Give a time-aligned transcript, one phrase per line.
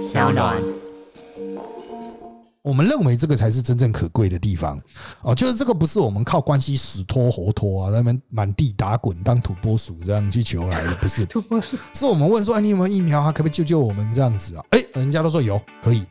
[0.00, 0.56] 小暖。
[2.62, 4.80] 我们认为这个才是真正可贵的地方
[5.22, 13.30] 哦，就是这个不是我们靠关系死拖活拖啊，他们满地打滚当土拨鼠这样去求来的，不是 土拨鼠，是我们问说，哎，你有没有疫苗啊？
[13.30, 14.64] 可不可以救救我们这样子啊？
[14.70, 16.04] 哎，人家都说有，可以。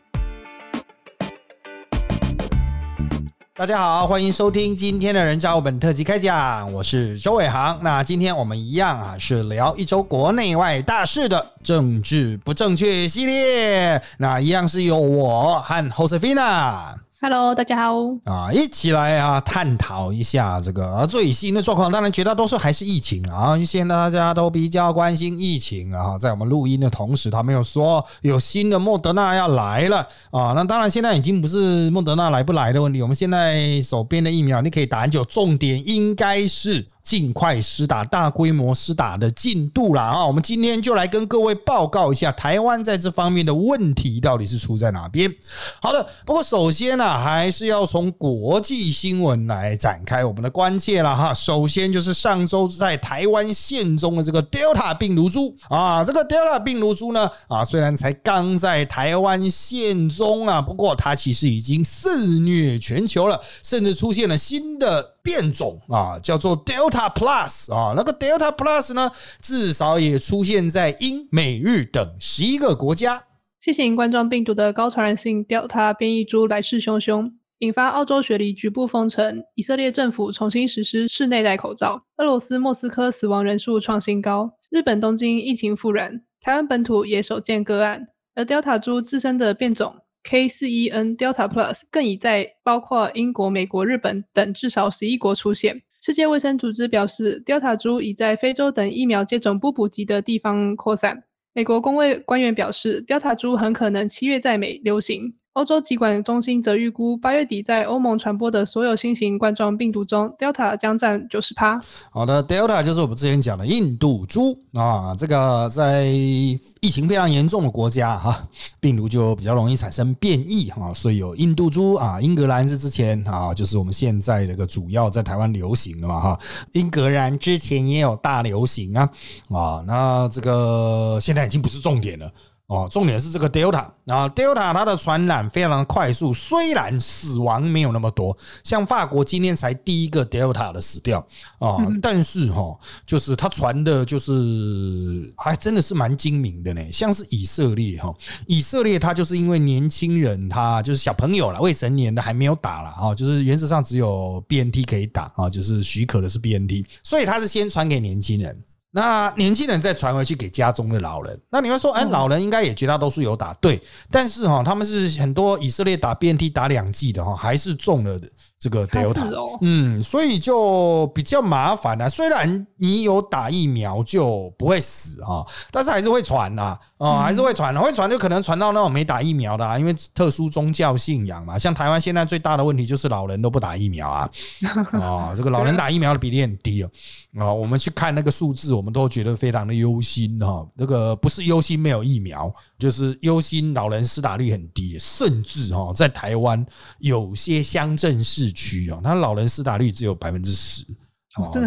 [3.60, 7.78] 大家好，欢迎收听今天的人渣本特辑开讲，我是周伟航。
[7.82, 14.02] 那今天我们一样啊，是聊一周国内外大事的政治不正确系列。
[14.18, 16.94] 那一样是由我和 Josefina。
[17.22, 18.50] Hello，大家好啊！
[18.54, 21.92] 一起来啊，探讨一下这个最新的状况。
[21.92, 23.58] 当然，绝大多数还是疫情啊。
[23.66, 26.18] 现在大家都比较关心疫情啊。
[26.18, 29.98] 在我们录音的同时，他们有说有新的莫德纳要来了
[30.32, 30.54] 啊。
[30.56, 33.02] 那当然，现在已经不是莫德纳来不来的问题。
[33.02, 36.88] 我们现在手边的疫苗，你可以打很久，重点应该是。
[37.04, 40.26] 尽快施打，大规模施打的进度啦啊！
[40.26, 45.34] 我们今天就来跟各位报告一下台湾在这方面的问题到底是出在哪边。
[45.82, 51.34] 好的，不过首先呢，还是要从国际新闻来展开我们的关切了哈。
[51.34, 65.16] 首先就是上周在台湾现中的这个 Delta 病毒株啊，这个 Delta 病毒株呢啊，虽然才刚在台湾现中啊，不过它其实已经肆虐全球了，甚至出现了新的。
[65.24, 73.24] 变种啊，叫做 Delta Plus 啊，那个 Delta Plus 呢，至少也出现在英美日等十一个国家。
[73.62, 89.94] 新型冠状病毒的高传染性 Delta 变异株来势汹汹，引发澳洲雪梨局部封城，以色列政府重新实施室内戴口罩，俄罗斯莫斯科死亡人数创新高，日本东京疫情复燃，台湾本土也首见个案，而 Delta 株自身的变种。
[90.24, 95.82] K 四一 N Delta Plus 更已在包括英国、美国、日本等至少十一国出现。
[96.02, 101.24] 世界卫生组织表示，Delta 株已在非洲等疫苗接种不普及的地方扩散。
[101.54, 105.39] 美国公卫官员表示，Delta 株很可能七月在美流行。
[105.60, 111.78] 欧洲疾管中心则预估，八月底在欧盟传播的所有新型冠状病毒中，Delta 将占九十趴。
[112.12, 118.48] 好的，Delta 就是我们之前讲的印度猪啊，这个在疫情非常严重的国家哈，
[118.80, 122.22] 病毒就比较容易产生变异哈，所以有印度猪啊。
[122.22, 126.40] 英格兰是之前啊，就是我们现在这个主要在台湾流行的嘛哈。
[126.72, 129.10] 英格兰之前也有大流行啊
[129.50, 132.32] 啊，那这个现在已经不是重点了。
[132.70, 141.18] 哦，重点是这个 Delta，然后 Delta 它的传染非常快速，虽然死亡没有那么多，像法国今天才第一个 Delta 的死掉
[141.58, 146.92] 啊，但是哈，就是它传的，就是还真的是蛮精明的呢。
[146.92, 148.14] 像是以色列哈，
[148.46, 158.64] 以色列它就是因为年轻人，他就是小朋友了，未成年的还没有打了啊，就是原则上只有 BNT 可以打啊，就是许可的是 BNT，所以它是先传给年轻人。
[158.92, 163.80] 那年轻人再传回去给家中的老人，那你会说，哎，老人应该也绝大多数有打对，
[164.10, 168.28] 但是哈，他们是很多以色列打 BNT 打两剂的哈，还是中了的。
[168.60, 172.10] 这个 Delta，嗯，所以就比较麻烦啊。
[172.10, 181.58] 虽然你有打疫苗就不会死啊，但是还是会传呐，啊，还是会传，会传就可能传到那种没打疫苗的啊，因为特殊宗教信仰嘛。
[181.58, 184.30] 像台湾现在最大的问题就是老人都不打疫苗啊，
[184.92, 186.90] 啊，这个老人打疫苗的比例很低啊。
[187.38, 190.68] 啊，我们去看那个数字，我们都觉得非常的忧心哈。
[190.74, 196.66] 那个不是忧心没有疫苗，就是忧心老人施打率很低，甚至哈，在台湾
[196.98, 198.49] 有些乡镇市。
[198.52, 200.86] 区啊，他老人施打率只有百分之十，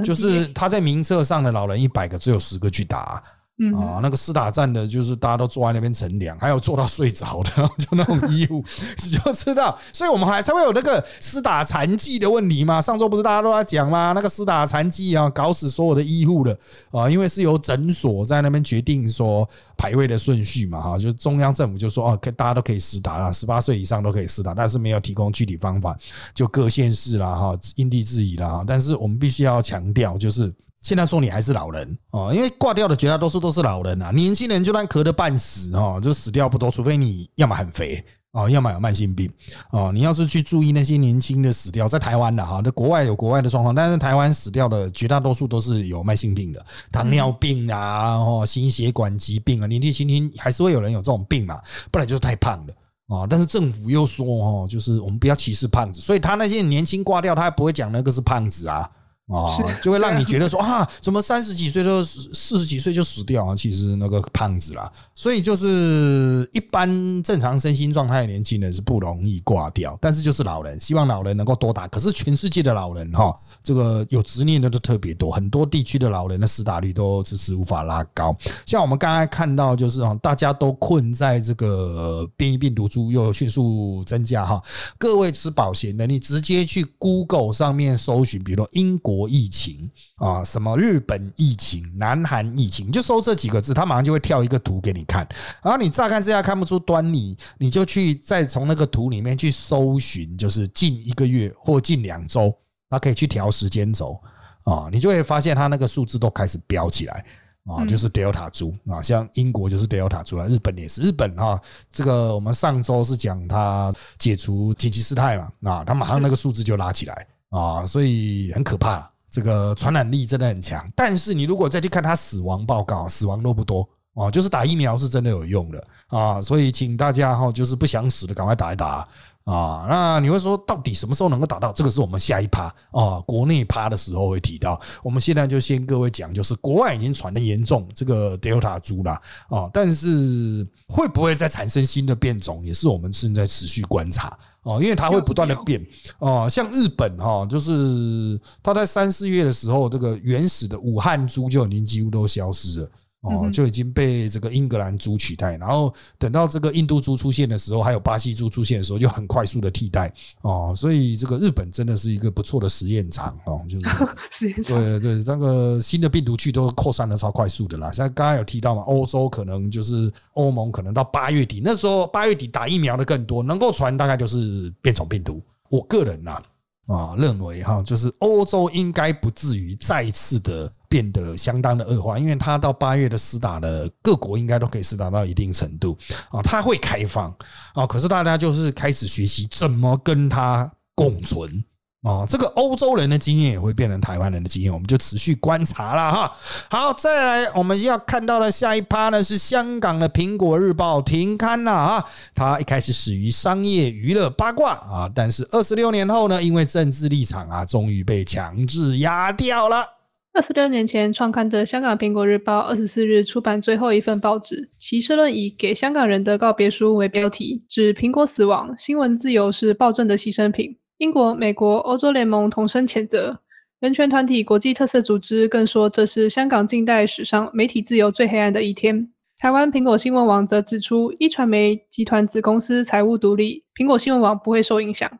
[0.02, 2.98] 就是他在名册上的老人一百个只有十个去打。
[2.98, 3.22] 啊，
[3.58, 8.64] 嗯啊那个施打站的，就是大家都坐在那边乘凉，还有坐到睡着的， 就那种医护，
[9.04, 12.80] 你就知道，所以我们还才会有那个施打残疾的问题嘛。
[12.80, 14.12] 上周不是大家都在讲吗？
[14.14, 16.58] 那个施打残疾啊，搞死所有的医护了
[16.90, 25.96] 啊，因为是由诊所在那边决定说排位的顺序嘛，哈，就中央政府就说哦，可大家都可以施打啊，十八岁以上都可以施打，但是没有提供具体方法，
[26.34, 28.64] 就各县市啦，哈，因地制宜啦。
[28.66, 30.52] 但是我们必须要强调，就是。
[30.82, 39.30] 现在说你还是老人哦，因为挂掉的绝大多数都是老人啊，年轻人就算咳得半死哦，就死掉不多，除非你要么很肥哦，要么有慢性病
[39.70, 39.92] 哦。
[39.94, 51.60] 你要是去注意那些年轻的死掉，在台湾的哈，在国外有国外的状况，但是台湾死掉的绝大多数都是有慢性病的，糖尿病啊，哦，心血管疾病啊，年纪轻轻还是会有人有这种病嘛，
[51.92, 52.74] 不然就是太胖了
[53.16, 53.24] 啊。
[53.30, 58.90] 但是政府又说哦，就是我们不要歧视胖子，所以他那些年轻挂掉，他也不会讲那个是胖子啊。
[59.28, 59.46] 啊，
[59.80, 63.54] 就会让你觉得说啊，怎么三十几岁就四十几岁就死掉啊？
[63.56, 64.90] 其实那个胖子啦，
[65.22, 71.86] 所以就是一般正常身心状态的年轻人是不容易挂掉，但是就是老人，希望老人能够多打。
[71.86, 73.32] 可是全世界的老人哈，
[73.62, 78.36] 这个有执念的都特别多，很多地区的老人的死打率都迟迟无法拉高。
[78.66, 84.60] 像我们刚才看到，就是哈，大家都困在这个变异病毒株又迅速增加哈。
[84.98, 95.28] 各位吃保险的，你直接去 Google 上面搜寻，比如说英国疫情啊，什么日本疫情、南韩疫情，你就搜这几个字，它马上就会跳一个图给你看。
[95.62, 102.52] 然后你乍看之下看不出端倪，你就去再从那个图里面去搜寻，就是近一个月或近两周，
[102.88, 104.18] 它可以去调时间轴
[104.64, 107.24] 啊，你就会发现它那个数字都开始飙起来
[107.66, 111.60] 啊，就是 Delta 株啊，像英国就是 Delta 株了，日本也是，日本啊，
[111.90, 120.84] 这个我们上周是讲它解除紧急事态嘛，啊，它马上那个数字就拉起来啊，所以很可怕，这个传染力真的很强。
[120.96, 123.88] 但是你如果再去看它死亡报告，死亡都不多。
[124.14, 129.08] 哦，就是打疫苗是真的有用的啊，所以请大家哈，就是不想死的赶快打一打
[129.44, 129.86] 啊。
[129.88, 131.72] 那你会说，到底什么时候能够打到？
[131.72, 134.78] 这个是我们下一趴啊，国内趴的时候会提到。
[135.02, 139.18] 我们现在就先各位讲，就是国外已经传的严重，这个 Delta 株啦
[139.48, 145.82] 啊，但是会不会再产生新的变种，也是我们正在持续观察哦，因为它会不断的变
[146.18, 146.46] 哦。
[146.50, 152.90] 像日本哈，就是它在三四月的时候，这个原始的武汉株就已经几乎都消失了。
[153.22, 163.86] 哦，就已经被这个英格兰猪取代，然后等到这个印度猪出现的时候，还有巴西猪出现的时候，就很快速的替代哦，所以这个日本真的是一个不错的实验场哦，就是
[164.32, 167.92] 实验场，对对，那个新的病毒去都扩散的超快速的啦。
[167.92, 175.40] 像刚刚有提到嘛，欧洲可能就是欧盟可能到八月底，那时候八月底打疫苗的更多，能够传大概就是变种病毒。
[175.70, 176.42] 我个人呐
[176.86, 180.72] 啊认为哈，就是欧洲应该不至于再次的。
[180.92, 185.96] 变得相当的恶化，因为它到八月的施打的各国应该都可以施打到一定程度
[186.30, 187.34] 啊，它会开放
[187.72, 191.64] 啊，可是大家就是开始学习怎么跟它共存
[192.02, 196.36] 啊，这个欧洲人的经验也会变成台湾人的经验，我们就持续观察了哈。
[196.68, 202.04] 好，再来我们要看到的下一趴呢是香港的苹果日报停刊了啊，
[202.34, 210.01] 它一开始始于商业娱乐八卦啊，但是二十六年后呢，因为政治立场啊，终于被强制压掉了。
[210.34, 220.78] 二十六年前创刊的香港苹果日报二十四日出版最后一份报纸，其社论以“给香港人的告别书”为标题，指苹果死亡，新闻自由是暴政的牺牲品。
[220.96, 223.40] 英国、美国、欧洲联盟同声谴责，
[223.80, 229.10] 人权团体、国际特色组织更说这是香港近代史上媒体自由最黑暗的一天。
[229.42, 235.10] 台湾苹果新闻网则指出，一传媒集团子公司财务独立，苹果新闻网不会受影响。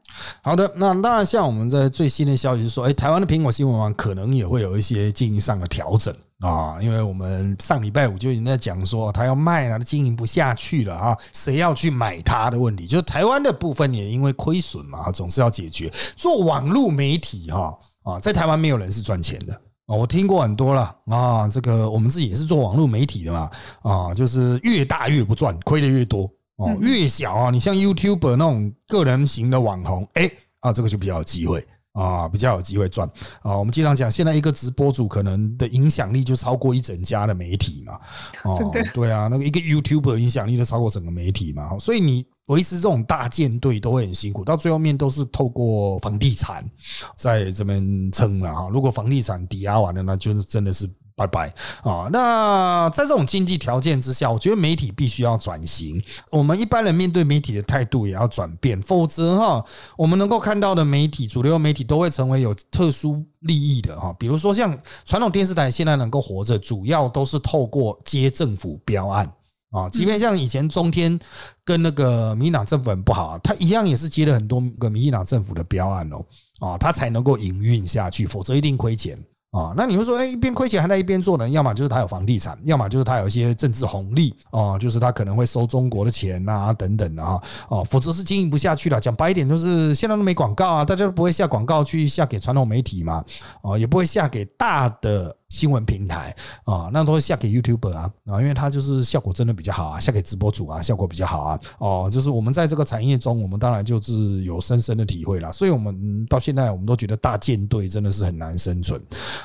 [0.45, 15.93] 好的，那当然，像我们在最新的消息是说，哎，台湾的苹果新闻网可能也会有一些经营上的调整啊，因为我们上礼拜五就已经在讲说，他要卖了，经营不下去了啊，谁要去买它的问题，就是台湾的部分也因为亏损嘛，总是要解决。
[16.17, 19.61] 做网络媒体哈啊，在台湾没有人是赚钱的。
[19.97, 23.51] 我听过很多了啊，这个我们自己也是做网络媒体的嘛
[23.83, 30.31] 啊，就是越大越不赚，亏的越多哦，越小啊，你像 YouTube 那种个人型的网红，哎
[30.61, 33.09] 啊，这个就比较有机会啊，比较有机会赚
[33.43, 33.57] 啊。
[33.57, 37.99] 我们经常讲，现在一个直播主可能的影响力就超过一整家的媒体嘛，
[38.45, 42.27] 哦，对啊，那个一个 YouTube 影响力就超过整个媒体嘛，所以你。
[42.47, 46.69] 维持这种大舰队都会很辛苦，到最后面都是透过房地产
[47.17, 48.69] 在这边撑了哈。
[48.69, 52.09] 如果房地产抵押完了，那就是真的是拜拜啊。
[52.13, 56.03] 那在这种经济条件之下，我觉得媒体必须要转型。
[56.31, 59.65] 我们一般人面对媒体的态度也要转变，否则哈，
[59.97, 64.13] 我们能够看到的媒体，主流媒体都会成为有特殊利益的哈。
[64.19, 69.33] 比如说像传统电视台现在能够活着，主要都是透过接政府标案。
[69.73, 71.19] 啊，即便像以前中天
[71.65, 76.23] 跟那个民进党政府很不好，他一样也是接了很多个民进党政府的标案哦，
[76.61, 79.19] 啊，他才能够营运下去，否则一定亏钱
[79.51, 79.73] 啊。
[79.75, 81.51] 那你会说，哎，一边亏钱还在一边做人？
[81.53, 89.01] 要么就是他有房地产，要么就是他有一些政治红利啊，就是他可能会收中国的钱啊，等等的啊，哦，否则是经营不下去了。
[89.01, 93.25] 讲白一点，就是现在都没广告啊，大家都不会下广告去下给传统媒体嘛，
[93.63, 95.35] 哦，也不会下给大的。
[95.53, 101.61] 新闻平台啊，那都是下给 YouTuber 啊啊，因为它就是效果真的比较好啊，下给直播主啊，效果比较好啊。
[101.79, 105.53] 哦，就是我们在这个产业中，我们当然就是有深深的体会啦。
[105.53, 108.99] 所以，我们到现在我们都觉得大舰队真的是很难生存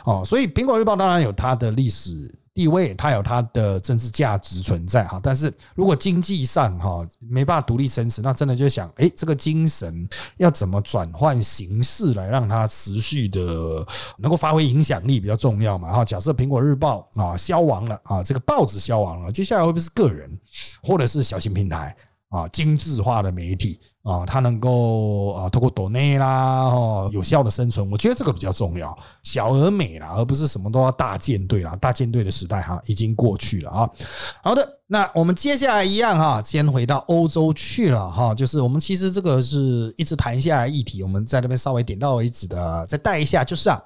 [0.06, 0.24] 哦。
[0.26, 2.34] 所以，苹果日报当然有它的历史。
[2.58, 5.20] 地位，它有它的政治价值存在哈。
[5.22, 13.86] 但是如果经济上哈没办法独立生存，那真的就想，哎，这个精神要怎么转换形式来让它持续的
[14.18, 15.94] 能够发挥影响力比较重要嘛？
[15.94, 20.28] 哈，假设苹果日报啊消亡了啊，这个报纸消亡了，接下来会不会是个人
[20.82, 21.96] 或者是小型平台
[22.30, 23.80] 啊，精致化的媒体？
[24.08, 33.90] 啊，它能够啊，通过抖内啦，哦，有效的生存，我觉得这个比较重要，小而美啦，而不是什么都要大舰队啦，大舰队的时代哈已经过去了啊。
[34.42, 43.78] 好的，那我们接下来一样哈，先回到欧洲去了哈，就是我们其实这个是一直谈下来议题，我们在那边稍微点到为止的，再带一下，就是啊，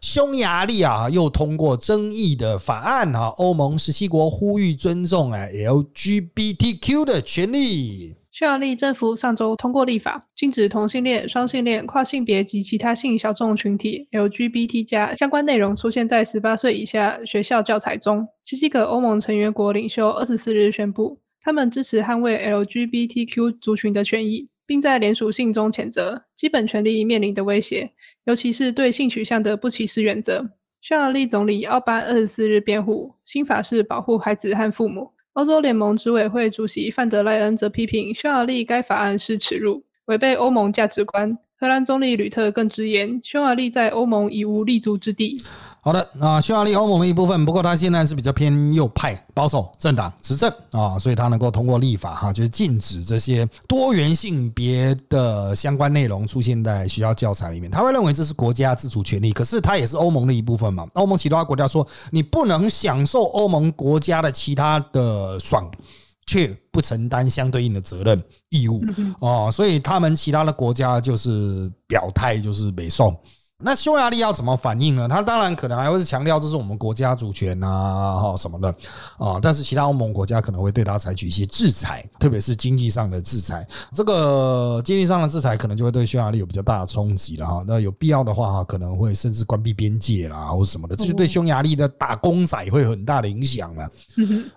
[0.00, 8.14] 匈牙利啊又通过争议的法案啊，欧盟十七国呼吁尊重啊 LGBTQ 的权利。
[8.34, 18.26] 匈牙利政府上周通过立法，禁止同性恋、双性恋、跨性别及其他性小众群体 （LGBT+ 加）相关内容出现在十八岁以下学校教材中。
[18.42, 27.92] 七七个欧盟成员国领袖二十四日宣布，他们支持捍卫 LGBTQ 族群的权益，并在联署信中谴责基本权利面临的威胁，
[28.24, 30.50] 尤其是对性取向的不歧视原则。
[30.80, 35.12] 匈牙利总理奥班二十四日辩护，新法是保护孩子和父母。
[35.34, 41.36] 欧洲联盟执委会主席范德莱恩则批评匈牙利该法案是耻辱，违背欧盟价值观。
[41.56, 45.42] 荷兰总理吕特更直言，匈牙利在欧盟已无立足之地。
[45.84, 57.70] 好的，啊，匈牙利欧盟的一部分，不过它现在是比较偏右派保守政党执政啊，所以它能够通过立法哈，就是禁止这些多元性别的相关内容出现在学校教材里面。
[57.70, 60.86] 他会认为这是国家自主权利，可是它也是欧盟的一部分嘛。
[60.94, 65.70] 欧盟其他国家说你不能享受欧盟国家的其他的爽，
[66.24, 68.82] 却不承担相对应的责任义务
[69.20, 73.14] 哦，所以他们其他的国家就是表态就是北宋。
[73.62, 75.08] 那匈牙利要怎么反应呢？
[75.08, 78.68] 他当然可能还会是强调这是我们国家主权啊，哈什么的
[79.16, 79.38] 啊。
[79.40, 83.66] 但是其他欧盟国家可能会对他采取一些制裁，特别是经济上的制裁。
[83.92, 87.64] 这个经济上的制裁可能就会对匈牙利有比较大的冲击了哈。
[87.66, 93.84] 那有必要的话哈，可能会甚至关闭边界啦，或什么的，这就对匈牙利的打工仔会有很大的影响了。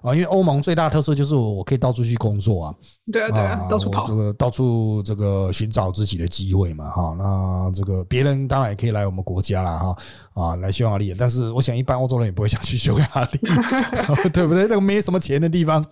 [0.01, 2.75] 啊，因为欧盟最大特色就是我可以到处去工作啊。
[3.09, 7.15] 对啊，对啊，到处跑，这个到处这个寻找自己的机会嘛，哈。
[7.17, 9.97] 那这个别人当然也可以来我们国家了，哈
[10.33, 11.13] 啊，来匈牙利。
[11.17, 13.39] 但是我想，一般欧洲人也不会想去匈牙利，
[14.33, 14.63] 对不对？
[14.63, 15.85] 那个没什么钱的地方，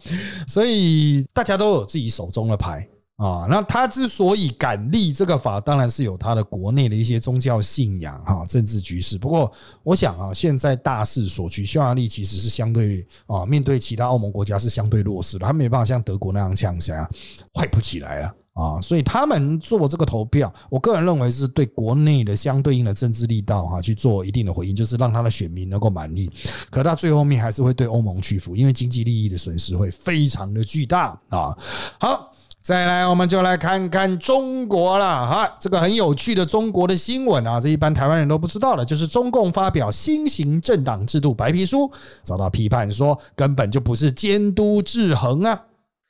[0.48, 2.88] 所以大家都有自己手中的牌。
[3.18, 9.18] 啊，那他之所以敢立这个法，当然是有他的国内的一些宗教信仰哈，政治局势。
[9.18, 9.50] 不过，
[9.84, 17.10] 我想啊，现在大势所趋，匈牙利其实是相对啊，面对其他欧盟国家是相对弱势的，他没办法像德国那样强侠，
[17.58, 18.82] 坏不起来了啊。
[18.82, 26.28] 所以他们做这个投票，我个人认为是对国内的相对应的政治力道哈去做一定的回应，就是让他的选民能够满意。
[26.72, 31.56] 可他最后面还是会对欧盟屈服，因为经济利益的损失会非常的巨大啊。
[32.00, 32.32] 好。
[32.66, 41.92] 再来，我们就来看看中国了哈，这个很有趣的中国的新闻啊，这一般台湾人都不知道的，就是中共发表新型政党制度白皮书，
[42.24, 45.62] 遭到批判说根本就不是监督制衡啊。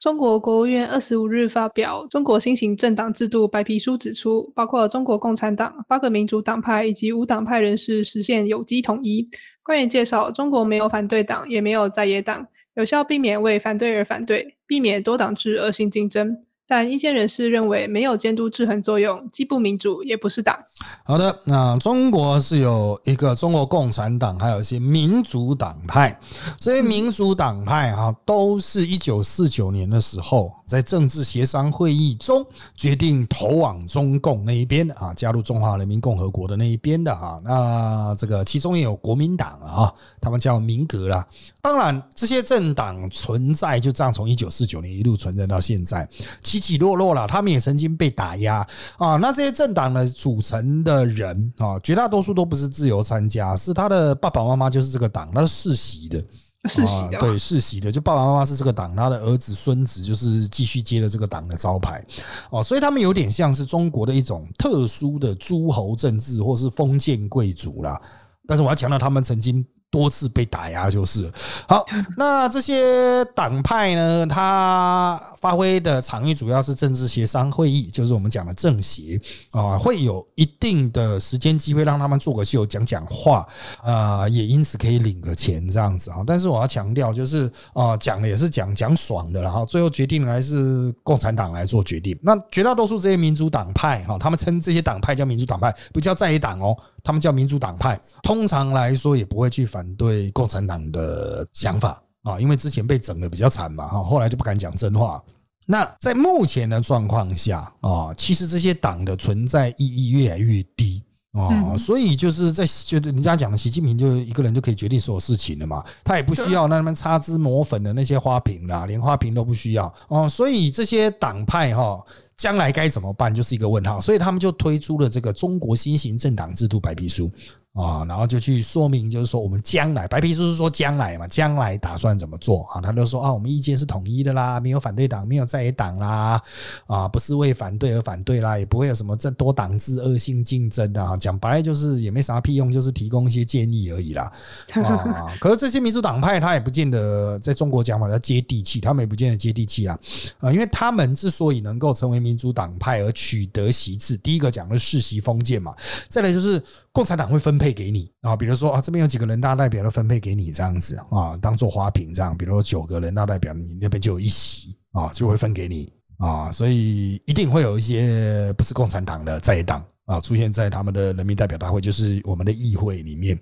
[0.05, 9.27] 中国国务院二十五日发表中国新型政党制度白皮书，指出，包括中国共产党、八个民主党派以及无党派人士实现有机统一。
[9.63, 12.45] 官员介绍，中国没有反对党，也没有在野党。
[12.75, 16.37] 有效避免为反对而反对，避免多党制恶性竞争。
[16.67, 20.57] 但一些人士认为没有监督制衡作用，既不民主也不是党。
[21.03, 26.19] 好的，那中国是有一个中国共产党，还有一些民主党派。
[26.59, 32.45] 这些民主党派啊，都是一九四九年的时候在政治协商会议中
[32.75, 37.39] 决定投往中共那一边啊，加入中华人民共和国的那一边的啊。
[37.43, 41.25] 那这个其中也有国民党啊，他们叫民革啦。
[41.61, 46.07] 当然，这些政党存在就这样，从一九四九年一路存在到现在。
[46.41, 48.65] 起起落落了，他们也曾经被打压
[48.97, 49.15] 啊。
[49.17, 56.23] 那这些政党的组成的人啊，绝大多数都不是自由参加，是他的爸爸妈妈就是这个党，他是世袭的，
[56.67, 62.05] 世袭的，对，世袭的，就爸爸妈妈是这个党，他的儿子孙子就是继续接了这个党的招牌
[62.49, 68.01] 哦，所以他们有点像是中国的一种特殊的诸侯政治，或是封建贵族啦。
[68.47, 69.65] 但是我要强调，他们曾经。
[69.95, 71.31] 多次被打压就是
[71.69, 71.85] 好。
[72.17, 74.25] 那这些党派呢？
[74.27, 79.17] 他发挥的场域主要是政治协商会议，就是我们讲的政协
[79.51, 83.47] 啊，会有一定的时间机会让他们做个秀、讲讲话
[83.81, 86.17] 啊，也因此可以领个钱这样子啊。
[86.27, 92.19] 但是我要强调，就是啊，讲的也是讲讲爽的，然后最后决定还是共产党来做决定。
[92.21, 96.75] 那绝大多数这些民主党派哈，他们称这些党派叫民主党派，不叫在野党哦。
[97.05, 105.23] 他们叫民主党派，通常来说也不会去反对共产党的想法啊，因为之前被整的比较惨嘛，哈，后来就不敢讲真话。
[105.67, 111.03] 那在目前的状况下啊，其实这些党的存在意义越来越低。
[111.33, 120.29] 哦，所以就是在觉得人家讲的习近平就一个人就可以决定所有事情了嘛，他也不需要那他们擦脂抹粉的那些花瓶啦，连花瓶都不需要哦。
[120.29, 122.01] 所以这些党派哈，
[122.37, 123.99] 将来该怎么办就是一个问号。
[123.99, 127.31] 所以他们就推出了这个中国新型政党制度白皮书。
[127.75, 132.79] 啊，然后就去说明，就是说我们将来白皮书是说将来嘛，将来打算怎么做啊？
[132.79, 136.41] 他就说啊，我们意见是统一的啦，没有反对党，没有在野党啦，
[136.87, 141.17] 啊，不是为反对而反对啦，也不会有什么这多党制、恶性竞争啊。
[141.17, 144.31] 讲白了就是也没啥屁用，就是提供一些建议而已啦。
[144.75, 149.99] 啊， 可是这些民主党派他也不见得在中国讲法叫接地气，他们也不见得接地气啊。
[150.39, 155.75] 啊，因为他们之所以能够成为民主党派而取得席次，第一个讲的世袭封建嘛，
[156.07, 156.63] 再来就是
[156.93, 157.64] 共产党会分配。
[157.65, 162.37] 配给你啊，比如说啊，这边有几个人大代表都分配给你这样子啊，当做花瓶这样。
[162.37, 173.35] 比如说九个人大代表，你那边就有一席啊，就会分给你啊，所以一定会有一些不是共产党的在党啊出现在他们的人民代表大会，就是我们的议会里面。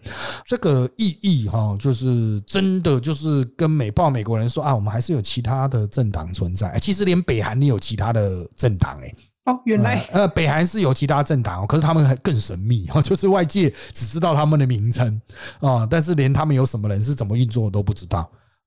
[0.46, 6.80] 这个意义哈，就是真的就是跟美报美国人说啊，我们还是有其他的政党存在。
[6.80, 9.14] 其实连北韩也有其他的政党哎。
[9.46, 15.22] 哦，原来呃，北韩是有其他政党，可是他们还更神秘哈， 就是外界只知道他们的名称
[15.60, 18.20] 啊，但是连他们有什么人是怎么运作都不知道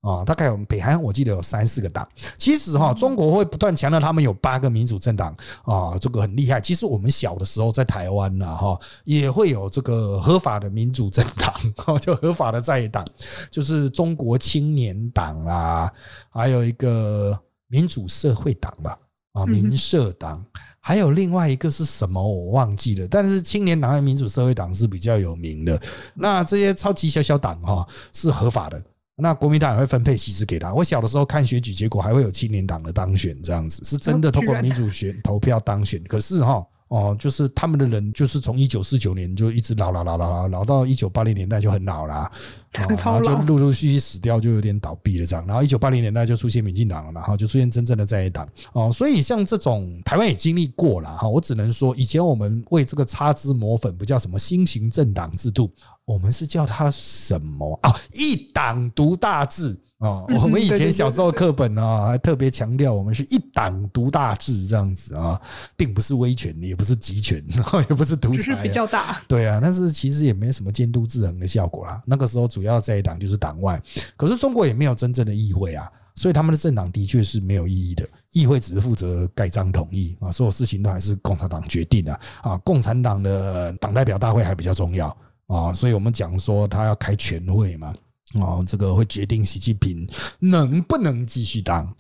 [0.03, 0.23] 啊。
[0.23, 2.07] 大概北韩我记得有三四个党，
[2.37, 6.61] 其实哈，中国会不断强调他们有八个民主政党啊，这个很厉害。
[6.61, 13.03] 其实我们小的时候在台湾呢哈，也会有这个合法的民主政党， 就合法的在野党，
[13.51, 15.91] 就是中国青年党啦，
[16.29, 18.95] 还有一个民主社会党吧。
[19.37, 20.45] 啊，民社党，
[20.81, 25.81] 还有另外一个是什么我忘记了，但是青年党和民主社会党是比较有名的。
[26.15, 28.83] 那这些超级小小党哈是合法的，
[29.17, 30.73] 那国民党也会分配席次给他。
[30.73, 36.03] 我小的时候看选举结果，还会有青年党的当选，这样子是真的通过民主选投票当选。
[36.05, 36.67] 可是哈。
[36.89, 42.31] 哦，就是他们的人，就是从一九四九年就一直老老老老老老到一九八零年代就很老了，
[42.71, 45.45] 然后就陆陆续续死掉，就有点倒闭了这样。
[45.47, 48.49] 然后一九八零年代就出现民进党了，然后就出现真正的在野党。
[48.73, 51.29] 哦，所以像这种台湾也经历过了哈。
[51.29, 55.69] 我只能说，以前我们为这个擦脂抹粉，不叫什么新型政党制度，
[56.07, 57.95] 我们是叫它什么啊？
[58.15, 59.79] 一党独大制。
[59.99, 65.41] 啊，我们以前小时候课本啊，还特别强调我们是一党独大制这样子啊，
[65.75, 67.43] 并不是威权，也不是集权，
[67.89, 69.19] 也不是独裁，比较大。
[69.27, 71.99] 对啊，但是其实也没什么监督制衡的效果啦。
[72.05, 73.83] 那个时候主要在党就是党外，
[74.19, 78.07] 可是中国也没有真正的议会啊，所以他们的政党的确是没有意义的。
[78.33, 82.55] 议会只是负责盖章统一啊，所有事情都还是共产党决定的啊。
[82.59, 85.09] 共产党的党代表大会还比较重要
[85.47, 87.93] 啊，所以我们讲说他要开全会嘛。
[88.35, 90.07] 哦，这个会决定习近平
[90.41, 91.91] 能不能继续当，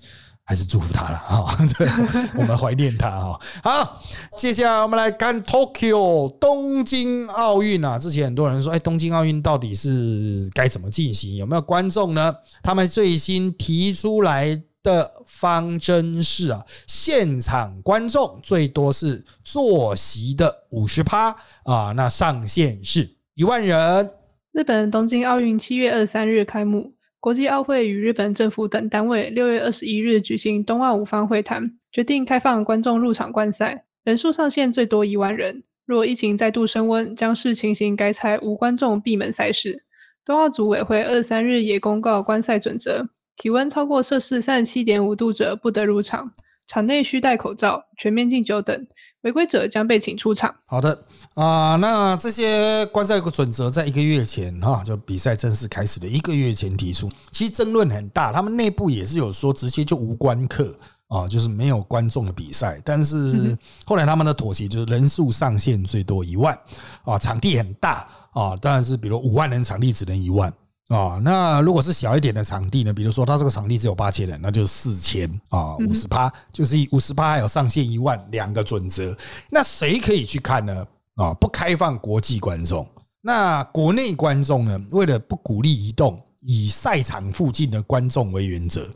[0.42, 1.56] 还是祝福他了哈。
[2.37, 3.40] 我们怀念他哈。
[3.62, 4.02] 好，
[4.37, 7.98] 接下来我们来看 Tokyo 东京奥运啊。
[7.98, 11.37] 之前很多人说，哎，东京奥运到底是该怎么进行？
[11.37, 12.35] 有没有观众呢？
[12.62, 21.28] 他们最新提出来的方针是啊，现场观众最多是坐席的五十趴
[21.64, 24.11] 啊，那上限是一万人。
[24.53, 35.62] 日本东京奥运七月二十三日开幕，国际奥会与日本政府等单位六月二十一日举行冬奥五方会谈，决定开放观众入场观赛，人数上限最多一万人。
[35.85, 39.85] 若疫情再度升温，将视情形改采无观众闭门赛事。
[40.25, 46.33] 冬奥组委会二十三日也公告观赛准则：体温超过摄氏三十七点五度者不得入场，
[46.66, 48.87] 场内需戴口罩，全面禁酒等。
[49.22, 50.55] 违规者将被请出场。
[50.66, 50.96] 好的
[51.35, 58.33] 啊，那这些观赛准则在一个月前哈，就比赛正式开始的一个月前提出，其实争论很大。
[58.33, 60.72] 他们内部也是有说直接就无观客
[61.09, 62.81] 啊，就是没有观众的比赛。
[62.85, 66.57] 但是后来他们的妥协就是人数上限最多一万
[67.02, 70.52] 啊，场地很大啊，当然是比如五万人场地只能一万。
[70.88, 72.92] 啊，那如果是小一点的场地呢？
[72.92, 79.16] 比如说，它这个场地只有八千人，那就是四千啊，五十趴，就是五十趴，还有上限一万，两个准则。
[79.51, 80.87] 那谁可以去看呢？
[81.16, 82.87] 啊，不开放国际观众。
[83.20, 84.81] 那国内观众呢？
[84.90, 88.88] 为了不鼓励移动，以赛场附近的观众为原则。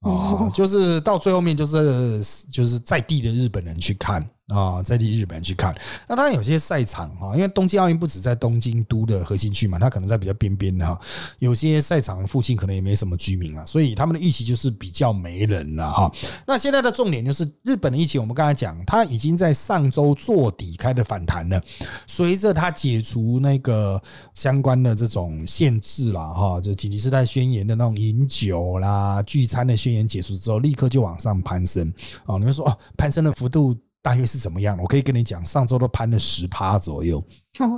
[0.00, 5.74] 啊，就是到最后面，就是就是在地的日本人去看啊，在地日本去看。
[6.08, 11.00] 那当然有些赛场哈，因为东京奥运不止在东京都的核心区嘛，它可能在比较边边的哈，
[11.38, 16.12] 有些赛场附近可能也没什么居民了，所以他们的预期就是比较没人了哈。
[16.46, 21.60] 那现在的重点就是日本的疫情，我们刚才讲，它已经在上周做底开的反弹了。
[22.06, 24.00] 随着它解除那个
[24.34, 31.92] 相关的这种限制了哈，就紧急事态宣言的那种饮酒啦、聚餐的宣言结束之后，立刻就往上攀升
[32.24, 32.36] 啊。
[32.38, 33.76] 你们说哦，攀升的幅度？
[34.02, 34.76] 大约是怎么样？
[34.78, 37.22] 我可以跟你讲，上周都攀了十趴左右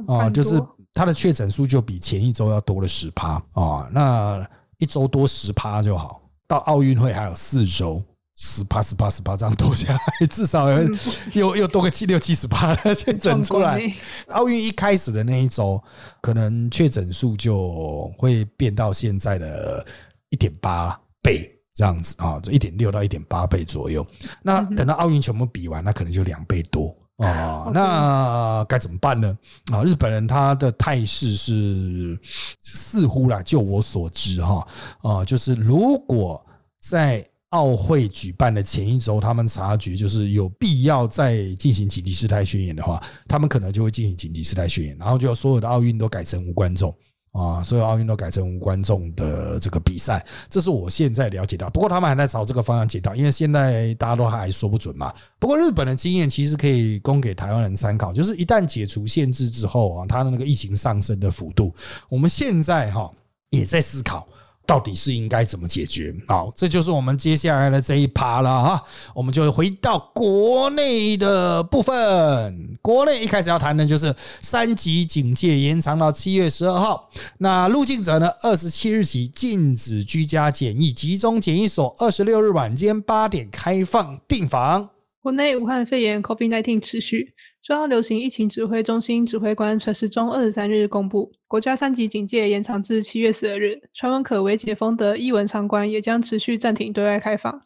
[0.07, 0.61] 啊，就是
[0.95, 3.89] 它的确诊数就比前一周要多了十趴啊。
[3.93, 8.03] 那一周多十趴就好，到奥运会还有四周，
[8.37, 10.67] 十趴十趴十趴这样多下来，至少
[11.35, 13.81] 又又多个七六七十趴的确 诊出来。
[14.29, 15.83] 奥运一开始的那一周，
[16.23, 19.87] 可能确诊数就会变到现在的
[20.31, 21.54] 一点八倍。
[21.75, 24.07] 这样子啊，就一点六到一点八倍左右。
[24.43, 27.71] 那等到奥运全部比完，那可能就两倍多哦。
[27.75, 29.37] 那该怎么办呢？
[29.73, 32.19] 啊，日本人他的态势是
[32.61, 34.67] 似乎啦，就我所知哈
[35.03, 36.45] 啊，就是如果
[36.81, 46.93] 在奥会举办的前一周，他们察觉就是有必要再进行紧急事态宣言的话，他们可能就会进行紧急事态宣言，然后就所有的奥运都改成无观众。
[47.35, 51.69] 啊，所有奥运都改成无观众的这个比赛，这是我现在了解到。
[51.69, 55.13] 不过他们还在朝这个方向解到，因为现在大家都还说不准嘛。
[55.41, 61.75] 不过日本的经验其实可以供给台湾人参考，就是一旦解除限制之后啊，它的那个疫情上升的幅度，
[62.09, 63.11] 我们现在哈
[63.51, 64.27] 也在思考。
[64.67, 66.15] 到底是应该怎么解决？
[66.27, 68.85] 好，这就是我们接下来的这一趴了哈。
[69.15, 72.79] 我们就回到国内的部分。
[72.81, 77.11] 国内一开始要谈的就是三级警戒延长到七月十二号。
[77.39, 84.91] 那入境者呢，二十七日起禁止居家检疫，集中检疫所二十六日晚间八点开放订房。
[85.23, 87.35] 国内武汉肺炎 COVID-19 持续。
[87.65, 97.63] 中央流行疫情指挥中心指挥官陈时中二十三日公布，国家三级警戒延长至七月十二日，传闻可为解封的艺文场馆也将持续暂停对外开放。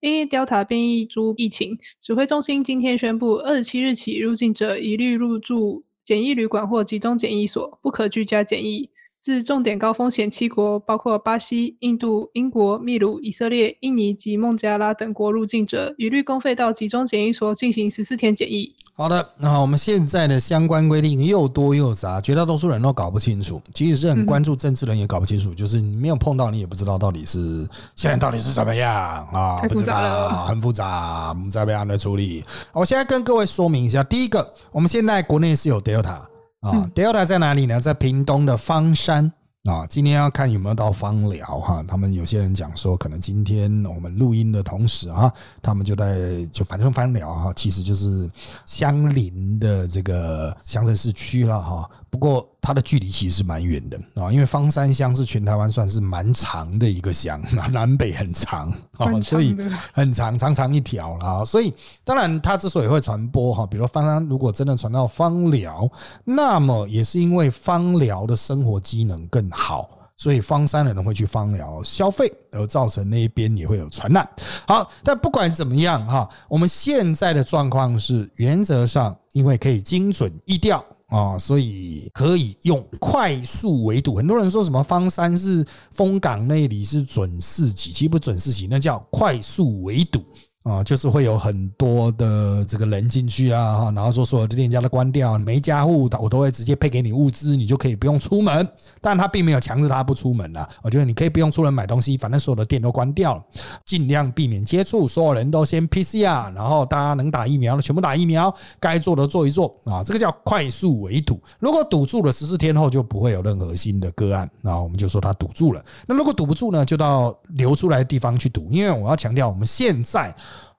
[0.00, 8.90] 因 Delta 变异株疫情，指挥中心今天宣布，二十七日起入境者一律入住检疫旅馆或集中检疫所，不可居家检疫。
[9.18, 18.74] 自重点高风险七国，包括巴西、印度、英国、秘鲁、以色列、印尼及孟加拉等国入境者，一律公费到集中检疫所进行十四天检疫。
[19.00, 23.62] 好的，那我们现在的相关规定又多又杂，绝大多数人都搞不清楚。
[23.72, 28.90] 即使是很关注政治人也搞不清楚，就是你没有碰到，你也不知道到底是现在到底是怎么样
[29.32, 29.60] 啊？
[29.60, 32.44] 太复杂了，很复杂，我们再被安的处理。
[32.72, 36.18] 我现在跟各位说明一下，第一个，我们现在国内是有 Delta。
[36.60, 37.80] 啊，Delta 在哪里呢？
[37.80, 39.32] 在屏东的方山
[39.64, 39.86] 啊。
[39.86, 41.84] 今天要看有没有到芳疗哈。
[41.86, 48.30] 他们有些人讲说，可能今天我们录音的同时啊，他们就在就反正芳疗哈，其实就是
[48.66, 51.88] 相邻的这个乡镇市区了哈。
[52.10, 59.56] 不过它的距离其实是蛮远的啊，因为方山乡是全台湾算是蛮长的一个乡， 南北很长啊，所以
[59.92, 61.44] 很长，长长一条了。
[61.44, 61.72] 所以
[62.04, 65.88] 当然它之所以会传播哈，比如方山如果真的传到方疗，
[66.24, 74.28] 那么也是因为方疗的生活机能更好，所以方山的人会去方疗消费，而造成那一边也会有传染。
[74.66, 80.84] 好，但不管怎么样哈，我们现在的状况是原则上因为可以精准易调。
[81.08, 84.14] 啊，所以可以用快速围堵。
[84.16, 90.22] 很多人说什么方山是风港那里是准四级，其实不准四级，那叫快速围堵。
[90.64, 98.68] 啊，就是会有很多的这个人进去啊，然后说所有的店家都关掉，每一家户我都会直接配给你物资，你就可以不用出门。
[99.00, 103.42] 但他并没有强制他不出门啊，我觉得你可以不用出门买东西，反正所有的店都关掉了，
[103.86, 111.40] 尽量避免接触，所有人都先 PCR，然后大家能打疫苗的全部打疫苗，该做的做一做啊，这个叫快速围堵。
[111.60, 115.82] 如果堵住了十四天后就不会有任何新的个案，那我们就说他堵住了。
[116.06, 120.34] 那如果堵不住呢，就到流出来的地方去堵，因为我要强调我们现在。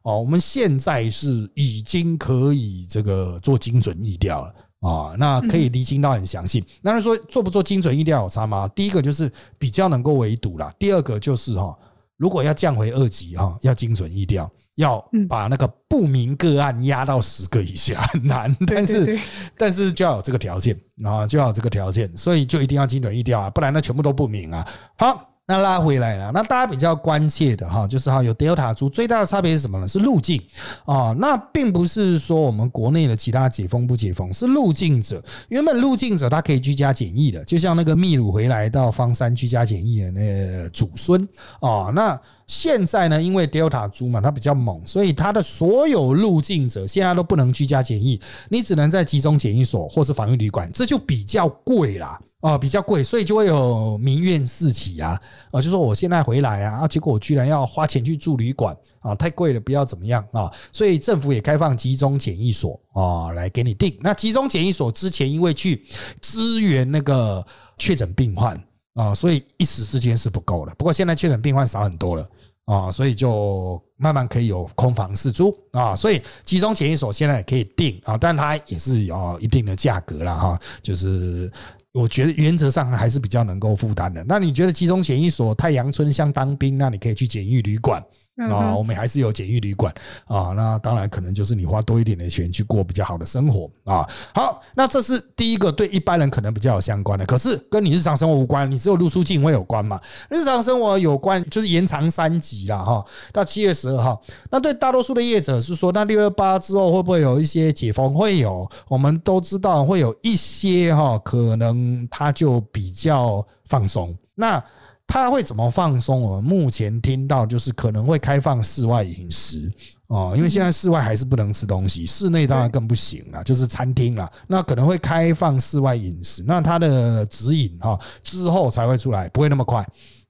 [0.10, 6.65] 哦，我们现在是已经可以这个做精准疫调了啊，那可以厘清到很详细。
[6.82, 8.67] 那你说做不做精准疫调有差吗？
[8.69, 11.78] 第一个就是比较能够围堵啦，第二个就是哈，
[12.17, 19.19] 如果要降回二级哈，要精准疫调，要把那个不明个案压到十个以下很难，但是
[19.56, 24.67] 但是就要有这个条件啊，就要有这个条件，所以就一定要精准疫调啊，不然那全部都不明啊。
[24.98, 25.26] 好。
[25.50, 29.88] 那拉回来了，那大家比较关切的哈，就是哈有 Delta 株最大的差别是什么呢？
[29.88, 30.40] 是路径
[30.86, 41.28] 啊，那并不是说我们国内的其他解封不解封，是入境者原本入境者他可以居家检疫的，就像那个秘鲁回来到方山居家检疫的那祖孙
[41.62, 52.20] 啊，那现在呢，因为 Delta 株嘛，它比较猛，所以它的所有入境者现在都不能居家检疫，你只能在集中检疫所或是防疫旅馆，这就比较贵啦。
[52.41, 55.19] 啊，比较贵，所以就会有民怨四起啊！
[55.52, 60.49] 啊，就说我现在回来啊，啊，结果我居然要花钱去住旅馆啊，太贵了，不要怎么样啊！
[60.71, 63.93] 所以政府也开放集中检疫所啊，来给你定。
[63.99, 65.86] 那集中检疫所之前因为去
[66.21, 67.45] 支援那个
[67.78, 68.58] 确诊病患
[68.93, 70.73] 啊，所以一时之间是不够的。
[70.75, 72.25] 不过现在确诊病患少很多了
[72.63, 81.52] 啊，所以就慢慢可以有空房四租啊，所以集中检疫所现在也可以定啊，但它也是有一定的价格了哈，就是。
[81.91, 84.23] 我觉得原则上还是比较能够负担的。
[84.28, 88.04] 那你觉得集中检疫所太阳村像当兵，那你可以去检疫旅馆。
[88.39, 89.93] 啊，我们还是有简易旅馆
[90.25, 94.08] 啊，那当然可能就是你花多一点的钱去过比较好的生活啊。
[94.34, 99.99] 好，那这是第一个对一般人可能比较有相关的，可是跟你日常生活无关，你只有露出境会有关嘛？
[100.30, 104.21] 日常生活有关就是延长三级了哈，到七月十二号。
[104.49, 108.13] 那对大多数的业者是说，那六月八之后会不会有一些解封？
[108.13, 114.15] 会有，我们都知道会有一些哈，可能它就比较放松。
[114.36, 114.63] 那
[115.10, 116.22] 他会怎么放松？
[116.22, 119.69] 我们目前听到就是可能会开放室外饮食
[120.06, 124.32] 哦，因为现在室外还是不能吃东西，室内当然更不行了，就是餐厅了。
[124.45, 129.84] 那可能会开放室外饮食，那他的指引哈之后才会出来，不会那么快。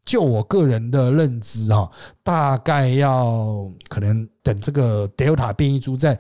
[0.06, 1.92] 就我个人的认知哈，
[2.24, 6.18] 大概要可能等这个 Delta 变异株在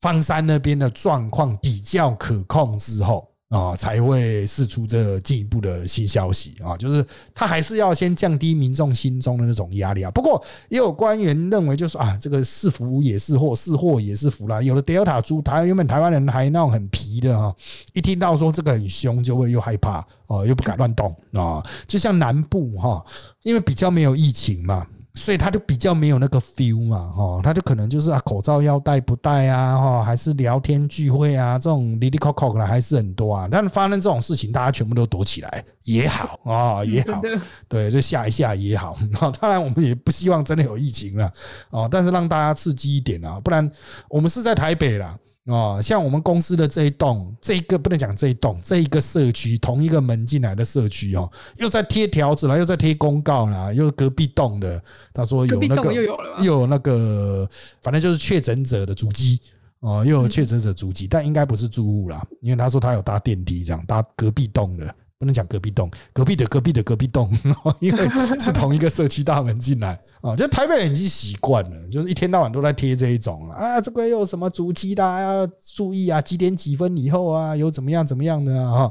[0.00, 3.28] 方山那边的状况比较可控之后。
[3.48, 10.10] 啊，才会释出这进一步的新消息啊，就是他还是要先降低民众心中的那种压力啊。
[10.10, 14.60] 不过也有官员认为，就是啊，这个是福也是祸，是祸也是福啦。
[14.60, 17.54] 有的 Delta 猪，台原本台湾人还那种很皮的啊，
[17.94, 21.64] 一听到说这个很凶，就会又害怕哦，又不敢乱动啊。
[21.86, 23.02] 就像南部哈，
[23.44, 24.86] 因为比较没有疫情嘛。
[25.18, 33.48] 所以他就比较没有那个 feel 嘛，哈，他就可能就是啊，口罩要戴不戴啊，哈，还是聊天聚会啊，这种 lily coco 的还是很多啊。
[33.50, 37.20] 但是发生这种事情，大家全部都躲起来也好啊，也好，
[37.68, 38.96] 对，就吓一吓也好。
[39.40, 41.30] 当然，我们也不希望真的有疫情了
[41.70, 43.70] 哦，但是让大家刺激一点啊，不然
[44.08, 45.18] 我们是在台北啦。
[45.48, 54.82] 哦，像我们公司的这一栋，这一个不能讲这一栋，这一个社区同一个门进来的社区哦，又在贴条子了，又在贴公告了，又隔壁栋的，
[55.14, 57.48] 他说有那个又有了，又有那个，
[57.82, 59.40] 反正就是确诊者的足迹
[59.80, 64.94] 哦，又有确诊者足迹，但应该不是住户啦，因为他说他有搭电梯这样搭隔壁栋的。
[65.18, 67.28] 不能讲隔壁栋，隔壁的隔壁的隔壁栋，
[67.80, 70.34] 因为是同一个社区大门进来啊。
[70.38, 78.88] 就台北人已经习惯了，就是一天到晚都在贴这一种啊，这个有什么足迹的要注意啊，几点几分以后啊，有怎么样怎么样的啊？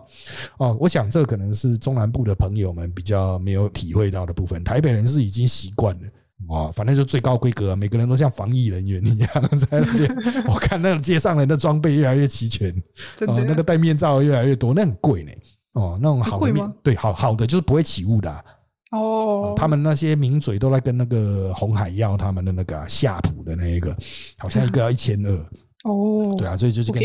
[0.57, 6.69] 哦，我想这可能是中南部的朋友们比较没有体会到的部分，台北人是已经习惯了啊。
[6.73, 10.13] 反正就最高规格，每个人都像防疫人员一样在那边。
[10.49, 12.69] 我看那个街上人的装备越来越齐全，
[13.27, 15.31] 哦，那个戴面罩越来越多，那很贵呢。
[15.77, 18.45] 哦，那种好的面对好好的就是不会起雾的
[18.91, 19.53] 哦。
[19.55, 23.95] 他们那些名嘴都在跟那个红海要他们的那个夏普的那一个，
[24.37, 25.31] 好像一个要 一千二
[25.83, 26.35] 哦。
[26.37, 27.03] 对啊，所以就去跟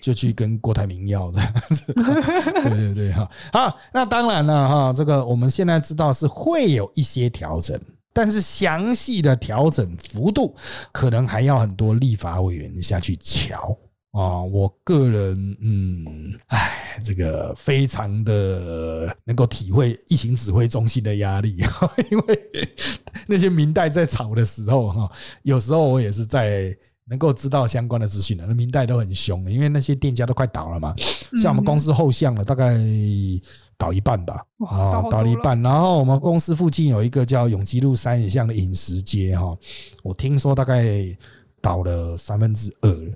[0.00, 1.40] 就去跟郭台铭要的。
[1.94, 7.78] 对对对哈，好，那当然了哈，这个我们现在知道是会有一些调整，
[8.12, 10.54] 但是详细的调整幅度
[10.92, 13.76] 可能还要很多立法委员下去瞧。
[14.14, 21.56] 啊，我个人，嗯，哎，这个非常的能够体会疫情指挥中心的压力，
[22.12, 22.40] 因为
[23.26, 25.10] 那些明代在吵的时候，哈，
[25.42, 26.72] 有时候我也是在
[27.06, 28.46] 能够知道相关的资讯的。
[28.46, 30.94] 那明代都很凶，因为那些店家都快倒了嘛，
[31.42, 32.78] 像我们公司后巷了，大概
[33.76, 35.60] 倒一半吧，啊，倒了一半。
[35.60, 39.58] 然后我们公司附近有一个叫永吉路三野巷的饮食街，哈，
[40.04, 40.84] 我听说大概
[41.60, 43.12] 倒了三分之二了。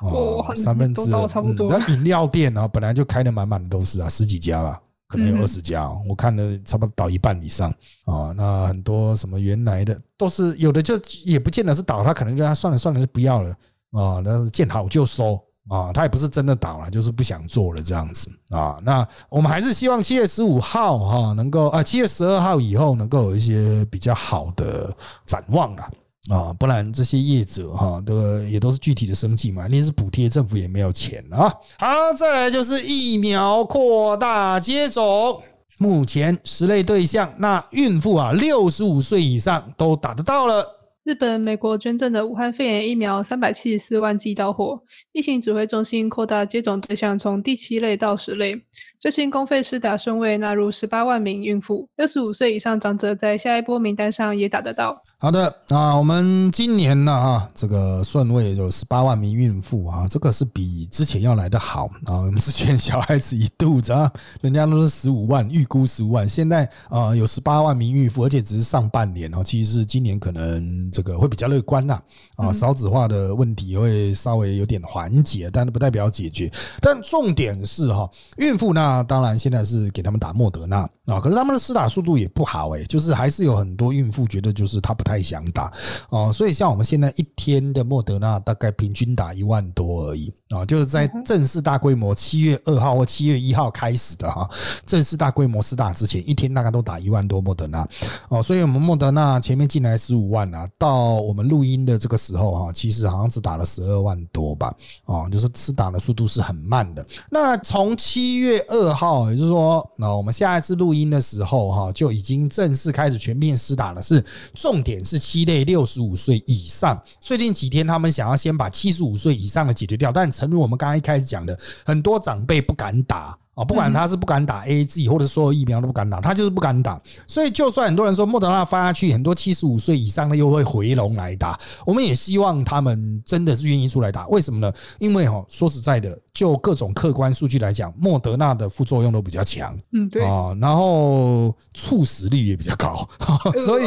[0.00, 1.68] 哦，三分之二差不多。
[1.68, 5.90] 那饮料店呢，本来就开的满满的都是啊，十几家吧，可能有二十家。
[6.08, 7.70] 我看了差不多倒一半以上
[8.04, 8.32] 啊。
[8.36, 13.50] 那很多什么原来的都是有的，就也不见得是倒，他可能就他算了算了就不要了
[13.90, 14.22] 啊。
[14.24, 18.78] 那是见好就收啊，他也不是真的倒了，就是不想做了这样子啊。
[18.82, 24.94] 那我们还是希望七月十五号哈能够啊，七月十二号以后能够有一些比较好的
[25.26, 25.90] 展望了。
[26.30, 31.52] 啊，不然这些业者哈，都也都是具体的生计嘛，你是补贴，政府也没有钱啊。
[31.78, 35.42] 好，再来就是疫苗扩大接种，
[35.76, 40.66] 目前十类对象，那孕妇啊，六十五岁以上都打得到了。
[41.04, 44.80] 日本、美国捐赠的武汉肺炎疫苗三百七十四万剂到货。
[45.12, 48.58] 疫情指挥中心扩大接种对象，从第七类到十类。
[49.04, 54.98] 最新公费施打顺位纳入十八万名孕妇，六十五岁以上长者在下一波名单上也打得到。
[55.18, 62.16] 好的啊，我们今年呢啊，这个顺位有十八万名孕妇啊，这个是比之前要来的好啊。
[62.16, 72.02] 我们之前小孩子一肚子啊，人家都是十五万，预估十五万，现在啊有十八万名孕妇，而且只是上半年哦，其实是今年可能这个会比较乐观啦
[72.36, 76.50] 啊，少子化的问题会稍微有点缓解，但是不代表解决。
[76.80, 78.93] 但重点是哈，孕妇呢。
[78.94, 85.72] 那当然，现在是给他们打莫德纳啊，可是他们的施打速度也不好诶，就是还是有很多孕妇觉得就是她不太想打
[86.10, 90.32] 哦，所以像我们现在一天的莫德纳大概平均打一万多而已。
[90.54, 94.48] 啊，就是在正式大规模七月二号或七月一号开始的哈，
[94.86, 97.86] 正式大规模施打之前一天大概都打一万多莫德纳
[98.28, 107.04] 哦，所以我们莫德纳前面进来十五万啊，到我们录音的这个时候哈，其实好像只打了十二万多吧，哦，就是施打的速度是很慢的。
[107.30, 108.94] 那从七月二。
[108.94, 114.00] 号，也就是说，那我们下一次录音的时候，哈，就已经正式开始全面施打了。
[114.00, 117.02] 是重点是七类六十五岁以上。
[117.20, 123.36] 最近几天，他们想要先把七十五岁以上的解决掉，但诚如我们刚刚一开始讲的，很多长辈不敢打。
[123.54, 127.00] 啊，不管他是不敢打 A Z 或者所有疫苗都不敢打，他就是不敢打。
[127.24, 131.56] 所以，就算很多人说莫德纳发下去，很多七十五岁以上的又会回笼来打。
[131.86, 134.26] 我们也希望他们真的是愿意出来打。
[134.26, 134.72] 为什么呢？
[134.98, 139.74] 因为哈，说实在的，就各种客观数据来讲，莫德纳的副作用都比较强。
[139.92, 143.08] 嗯，对啊，然后猝死率也比较高。
[143.64, 143.84] 所以，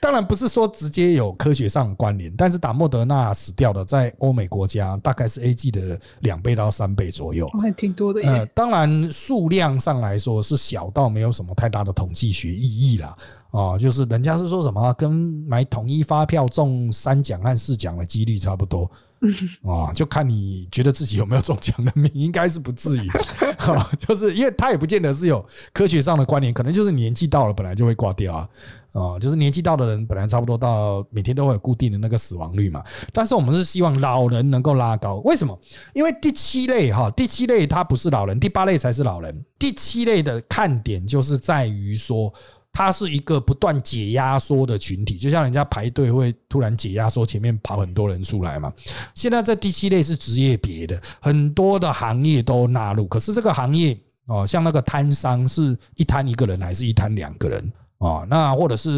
[0.00, 8.20] 当然不是说直接有科学上的关联，但是打莫德纳死掉的，在欧美国家大概是 A G 的两倍到三倍左右，还挺多的。
[8.22, 9.10] 呃，当然。
[9.14, 13.16] 数量上来说是小到没有什么太大的统计学意义啦。
[13.52, 15.12] 啊，就是人家是说什么跟
[15.46, 18.90] 买统一发票中三奖和四奖的几率差不多，
[19.64, 23.08] 啊，就看你觉得自己有没有中奖的命，应该是不至于，
[24.06, 28.48] 就是因为他也不见得是有科学上的关联，可能就是年纪到了本来就会挂掉啊。
[28.92, 32.80] 啊，就是年纪到的人，本来差不多到每天都会有固定的那个死亡率嘛。
[33.12, 35.58] 但是我们是希望老人能够拉高，为什么？
[35.94, 39.44] 因为第七类哈，第七类它不是老人，第八类才是老人。
[39.58, 42.32] 第七类的看点就是在于说，
[42.74, 48.70] 它是一个不断解压缩的群体，就像人家排队会突然解压缩，前面跑很多人出来嘛。
[49.14, 57.72] 现在在第七类是职业别的，很多的行业都纳入，可是这个行业哦，像那个摊商是一摊一个人，还是一摊两个人？
[57.98, 58.90] 啊，那或者是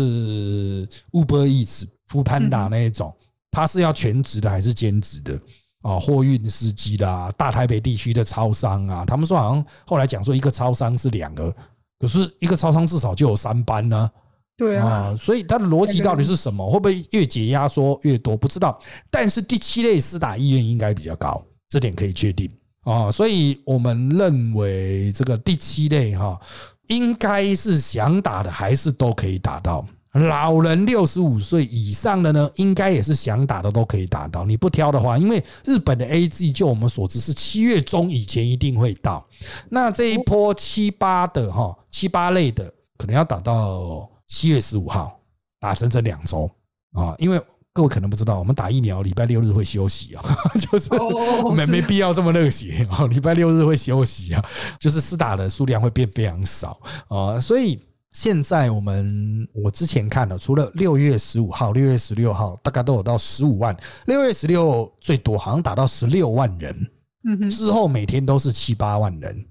[1.12, 3.14] Uber Eats、富潘达那一种，
[3.50, 5.38] 他是要全职的还是兼职的？
[5.82, 11.54] 啊，货运司机啦，大台北地区的超商啊，他们说好像后来讲说一个超商是两个，
[11.98, 14.10] 可是一个超商至少就有三班呢。
[14.56, 16.68] 对啊，所以它的逻辑到底是什么？
[16.70, 18.36] 会不会越解压缩越多？
[18.36, 18.78] 不知道。
[19.10, 22.50] 但是第七类私打意愿应该比较高，这点可以确定
[22.84, 23.10] 啊。
[23.10, 26.40] 所以我们认为这个第七类哈。
[26.88, 29.84] 应该是想打的，还是都可以打到。
[30.12, 34.44] 老人六十五岁以上的呢，应该也是想打的都可以打到。
[34.44, 39.26] 你不挑的话，因为日本的 A G 就我们所知是七月中以前一定会到。
[39.68, 45.18] 那这一波七八的哈，七八类的可能要打到七月十五号，
[45.58, 46.50] 打整整两周
[46.92, 47.40] 啊，因为。
[47.72, 50.24] 各位可能不知道，我们打疫苗礼拜六日会休息啊，
[50.58, 50.88] 就是
[51.54, 53.04] 没没必要这么热血啊。
[53.12, 54.42] 礼拜六日会休息啊，
[54.80, 57.38] 就是施打的数量会变非常少啊。
[57.38, 57.78] 所以
[58.12, 66.90] 现在我们我之前看了，除了六月十五号、六月十六号，大概都有到十五万，六月十六最多好像打到十六万人，
[67.28, 69.46] 嗯之后每天都是七八万人。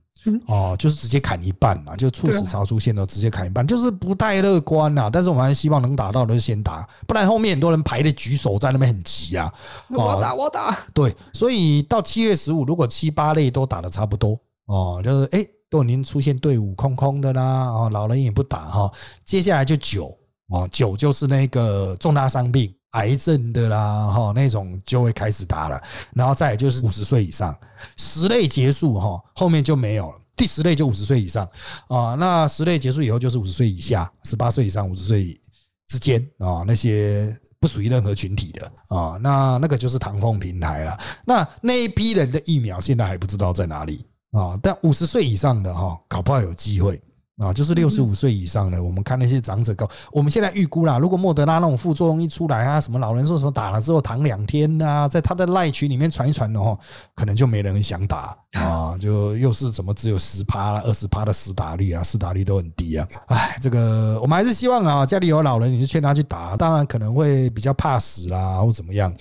[0.47, 5.09] 哦，就是直接砍一半嘛，就猝死潮出现了，直接砍一半，就是不太乐观呐。
[5.11, 9.53] 但是我们还是希望能打到的就先打，不然后面很多人排的举手在那边很急啊。
[9.89, 18.91] 我打我打，对，所以到七月十五，如果七八类都打的差不多哦，就是哎都已经出现队伍空空的啦，哦，老人也不打哈，
[19.23, 20.15] 接下来就九
[20.49, 22.73] 哦，九就是那个重大伤病。
[22.95, 25.81] 癌症的啦，哈，那种就会开始打了，
[26.13, 27.55] 然后再就是五十岁以上，
[27.95, 30.21] 十类结束哈，后面就没有了。
[30.35, 31.47] 第十类就五十岁以上
[31.87, 35.39] 啊，那十类结束以后就是五十岁以下，十八岁以上，五十岁
[35.87, 40.97] 之间啊，那些不属于任何群体的啊，那那个就是唐风平台了。
[41.25, 47.01] 那那一批人的疫苗现在还不知道在哪里啊，但五十岁以上的哈，搞不好有机会
[47.37, 56.77] 啊，就是六十五岁以上的，我们看那些长者高，我们现在预估啦，如果莫德拉那种副作用一出来啊，什么老人说什么打了之后躺两天呐，在他的赖群里面传一传的话，
[57.13, 69.13] 可能就没人想打 啊，就又是怎么只有十趴了，二十趴的死打率啊，死打率都很低啊，哎，这个我们还是希望啊，家里有老人你就劝他去打，当然可能会比较怕死啦，或怎么样，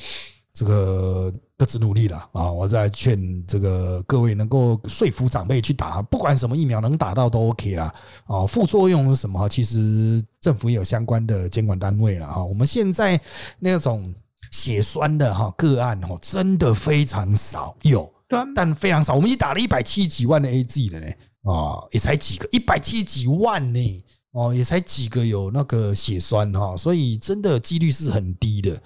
[0.53, 1.33] 这个。
[1.57, 2.51] 各自努力了啊！
[2.51, 7.95] 我在劝这个各位能够说服长辈去打，不管什么疫苗能打到都 OK 啦。
[8.27, 9.49] 啊，副作用是什么？
[9.49, 12.45] 其实政府也有相关的监管单位了啊。
[12.45, 13.21] 我们现在
[13.61, 14.13] 那种
[14.51, 18.13] 血栓的哈个案哦，真的非常少，有，
[18.53, 19.15] 但非常少。
[19.15, 21.07] 我们已经打了一百七十几万的 AZ 了呢，
[21.45, 28.83] 啊，也才几个，一百七十几万呢，哦，也才几个有那个血栓哈，所以真的几率是很低的，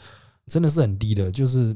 [0.49, 1.75] 真的是很低的，就是。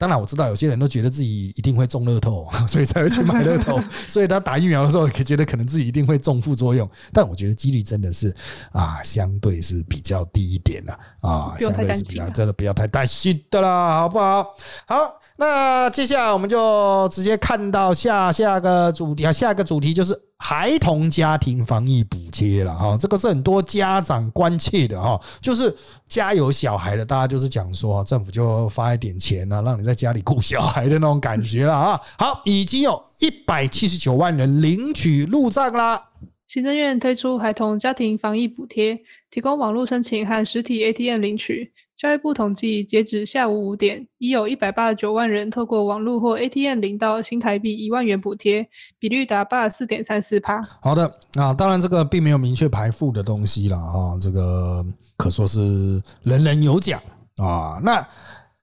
[0.00, 3.78] 当然我知道有些人都觉得自己一定会中乐透， 所以才会去买乐透。
[4.08, 6.88] 所以他打疫苗的时候，也觉得可能自己一定会中副作用。
[7.12, 8.34] 但我觉得几率真的是
[8.72, 14.56] 啊，相对是比较低一点的啊，相对是比较真的不要太担心的啦，好不好？
[14.86, 20.29] 好，那接下来我们就直接看到下下个主题啊，下一个主题就是。
[20.42, 25.72] 孩童家庭防疫补贴了哈，这个是很多家长关切的哈，就是
[26.08, 32.00] 家有小孩的，大家就是讲说，政府就发一点钱啊，让你在家里顾小孩的那种感觉了啊。
[32.18, 36.08] 好，已经有一百七十九万人领取入账啦。
[36.48, 38.98] 行政院推出孩童家庭防疫补贴，
[39.30, 41.70] 提供网络申请和实体 ATM 领取。
[42.00, 48.66] 教育部统计，截止下午五点，已有一百八十九万人透过网络或 ATM 领到新台币一万元补贴，
[48.98, 50.62] 比率达八十四点三四趴。
[50.80, 54.82] 好的，啊，当然这个并没有明确排付的东西了啊，这个
[55.18, 56.98] 可说是人人有奖
[57.36, 57.78] 啊。
[57.82, 58.02] 那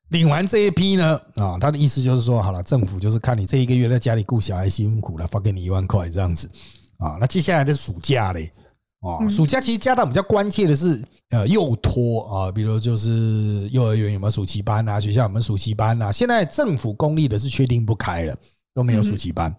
[0.10, 6.50] 领完这一批呢，啊，他的意思就是说，好了，政府就是看你这一个月在家里顾小孩辛苦了，发给你一万块这样子
[6.98, 7.18] 啊。
[7.20, 8.52] 那接下来的暑假嘞？
[9.08, 16.12] 哦，暑假其实家长比较关切的是，呃，幼托啊，比如就是幼儿园有没有暑期班啊，学校有没有暑期班啊？
[16.12, 18.36] 现在政府公立的是确定不开了。
[18.78, 19.52] 都没有暑期班，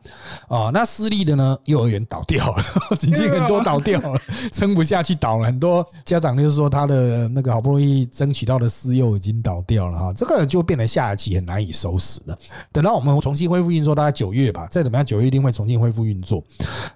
[0.46, 1.58] 哦，那私立的呢？
[1.64, 2.62] 幼儿园倒掉了，
[3.02, 4.20] 已经很多倒掉了，
[4.52, 5.44] 撑不下去倒了。
[5.44, 12.38] 很多家长就是说，他的那个好不容易争取到的私幼已经倒掉了哈，这个就变得下一期很难以收拾了。
[12.70, 16.40] 等到我们重新恢复运作，大概九月吧，再怎么样，九月一定会重新恢复运作。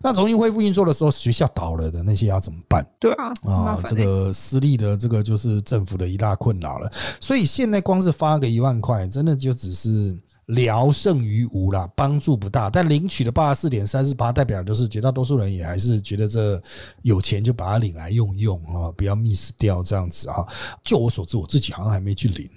[0.00, 2.86] 那重新恢复运作的时候，学校倒了的那些要怎么办？
[3.00, 6.88] 对啊，啊，这个私立的这个就是政府的一大困扰了。
[7.20, 10.16] 所以现在光是发个一万块，真的就只是。
[10.47, 12.68] 聊胜于无啦，帮助不大。
[12.68, 16.61] 但领取的八十四点三四八，代表就是绝大多数人也还是觉得这
[17.03, 20.47] 有钱就把它领来用用啊，不要 miss 掉这样子啊。
[20.84, 22.51] 就我所知，我自己好像还没去领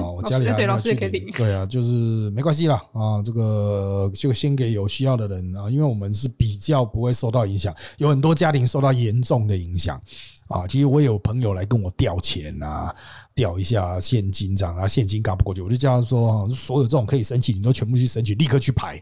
[0.00, 1.30] 啊，我家里还没有去领。
[1.32, 10.00] 对啊，就是没关系啦啊，这个就先给有需要的人啊，因为我们是比较不会受到影响，有很多家庭受到严重的影响
[10.48, 10.66] 啊。
[10.66, 12.94] 其实我有朋友来跟我调钱啊。
[13.34, 18.96] 调一下现金这样啊，现金搞不过去，我就这样说所有这种可以申请，你都全部去申请，立刻去排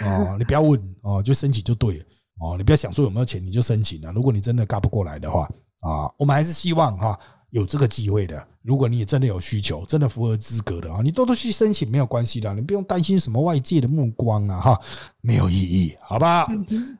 [0.00, 2.04] 啊， 你不要问啊，就申请就对了
[2.40, 4.10] 哦，你不要想说有没有钱，你就申请了。
[4.12, 5.42] 如果你真的搞不过来的话
[5.80, 7.20] 啊，我们还是希望哈。
[7.50, 14.80] 有这个机会的，如果你也真的有需求，真的符合资格的啊，你多多去申请没有关系的，你不用担心什么外界的目光啊，哈，
[15.22, 16.46] 没有意义，好不好？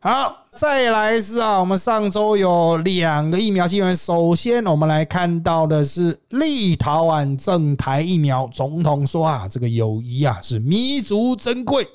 [0.00, 11.86] 好，再来是啊，我们上周有两个疫苗新闻，首先我们来看到的是立陶宛正台疫苗，总统说啊，这个友谊啊是弥足珍贵。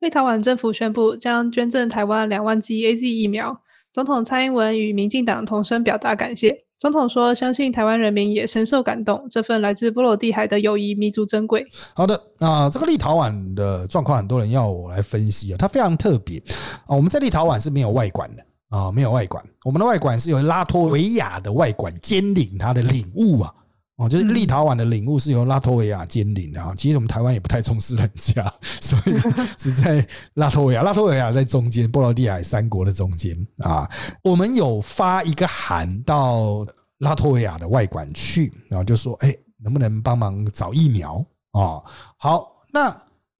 [0.00, 3.60] 立陶宛政府宣布将捐赠台湾两万剂 A Z 疫苗，
[3.92, 6.64] 总统蔡英文与民进党同声表达感谢。
[6.78, 11.64] 总统说：“相信台湾人民也深受感动，这份来自波罗的海的友谊弥足珍贵。”
[11.94, 16.38] 好的，那这个立陶宛的状况，很多人要我来分析啊，它非常特别
[16.86, 16.96] 啊。
[16.96, 23.52] 我们在立陶宛是没有外管的啊，没有外管，我们的外管是由拉脱维亚的外管兼领它的领物啊。
[23.96, 26.74] 哦，就是立陶宛的领悟是由拉脱维亚兼领的啊。
[26.74, 29.14] 其实我们台湾也不太重视人家， 所以
[29.58, 30.82] 只在拉脱维亚。
[30.82, 33.88] 拉脱维亚在中间，波罗的海三国的中间啊。
[34.24, 36.64] 我们有发一个函到
[36.98, 39.32] 拉脱维亚的外管去，然后就说：“哎，
[39.62, 41.82] 能不能帮忙找疫苗啊？”
[42.16, 42.90] 好，那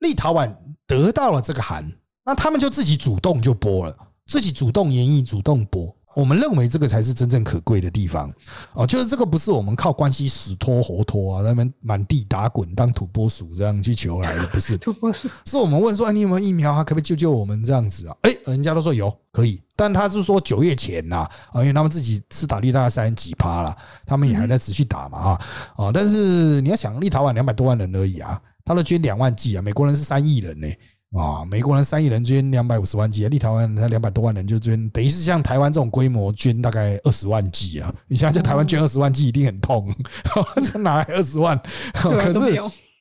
[0.01, 0.55] 立陶宛
[0.87, 1.91] 得到了这个函，
[2.27, 3.97] 那他们就自己主动就播了，
[4.27, 5.97] 自己主动演绎，主动播。
[6.15, 8.33] 我们认为这个才是真正可贵的地方。
[8.75, 14.77] 哦，就是这个不是我们靠关系死拖活拖啊，他们满地打滚当土拨鼠这样去求来的，不是。
[14.83, 18.17] 土拨鼠，是我们问说你有没有疫苗啊，可不可以救救我们这样子啊？
[18.23, 25.41] 哎，人家都说有可以，但他是说九月前呐啊，因为他们自己是打率大概三十几趴了，他们也还在持续打嘛啊。
[25.77, 30.67] 啊，但是你要想立陶宛两百多万人而已啊，他都捐两万剂啊，美国人是三亿人呢
[31.13, 37.95] 啊，美国人三亿人捐两百五十万剂，立陶宛才两百多万人就捐，等于是像台湾这种规模捐大概二十万剂啊！
[38.09, 39.95] 你想在台湾捐二十万剂一定很痛，
[40.65, 41.61] 这哪来二十万？
[41.93, 42.59] 可是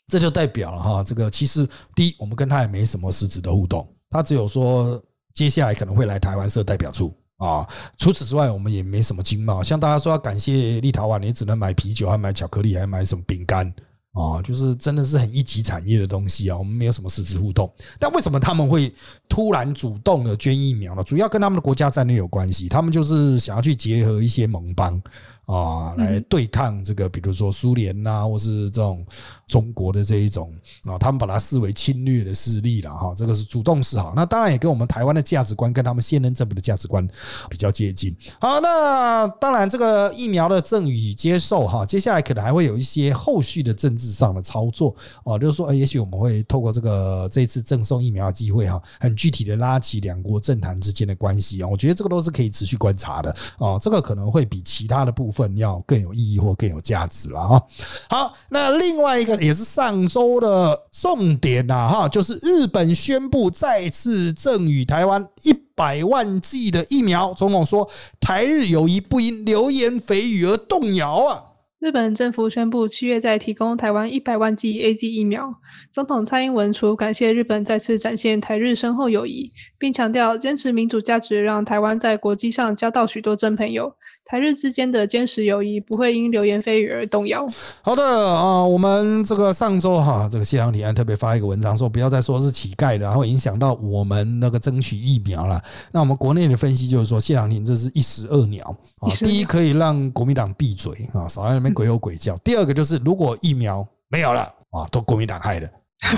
[0.10, 5.02] 这就代表了哈，这个其实第一，我们跟他也没什么实质的互动，他只有说
[5.34, 7.66] 接下来可能会来台湾设代表处啊。
[7.98, 13.74] 除此之外，我们也没什么经贸，像大家说要感谢立陶宛，你只能买啤酒，还买巧克力，还买什么饼干。
[14.14, 17.72] 啊，就是真的是很一级产业的东西啊，我们没有什么实质互动。
[18.00, 18.94] 但为什么他们会
[19.30, 21.04] 突然主动的捐疫苗呢？
[21.04, 25.02] 主要跟他们的国家战略有关系，他们就是想要去结合一些盟邦。
[25.48, 29.06] 啊，来对抗这个，比如说苏联呐，或是这种
[29.52, 30.50] 中国的这一种
[30.86, 33.14] 啊，他们把它视为侵略的势力了哈。
[33.16, 37.06] 这个是主动示好，那当然也跟我们台湾的价值观跟他们现任政府的价值观
[37.50, 38.16] 比较接近。
[38.40, 44.96] 好，那当然这个疫苗的赠与接受哈，接下来可能还会有一些后续的政治上的操作
[45.26, 51.68] 哦，就是说，也许我们会透过这个这一次赠送疫苗的机会哈，很具体的拉起两国政坛之间的关系啊。
[51.68, 55.42] 我觉得这个都是可以持续观察的哦，这个可能会比其他的部分。
[55.58, 57.62] 要更有意义或更有价值了哈。
[58.10, 67.34] 好，那另外一个也是上周的重点呐哈，就是日本宣布再次赠予台湾一百万剂的疫苗。
[67.34, 67.90] 总统说，
[68.20, 71.44] 台日友谊不因流言蜚语而动摇啊。
[71.80, 75.52] 日本政府宣布七月再提供台湾一百万剂 A Z 疫苗。
[75.92, 83.92] 总统蔡英文除感谢日本再次展现台日深厚友谊，并强调坚持民主价值，让台湾在国际上交到许多真朋友。
[84.32, 87.46] 台日之间的坚实友谊不会因流言蜚语而动摇。
[87.82, 95.62] 好的啊，我们这个上周哈，这个谢长廷安特别发一个文章说，不要再说是乞丐的，然后影响到我们那个争取疫苗了。
[95.92, 99.12] 那我们国内的分析就是说，谢长廷这是一石二鸟啊。
[99.18, 105.70] 第一，可以让国民党闭嘴啊，少在那边鬼吼鬼叫；第二个就是，如果疫苗没有了啊，都国民党害的。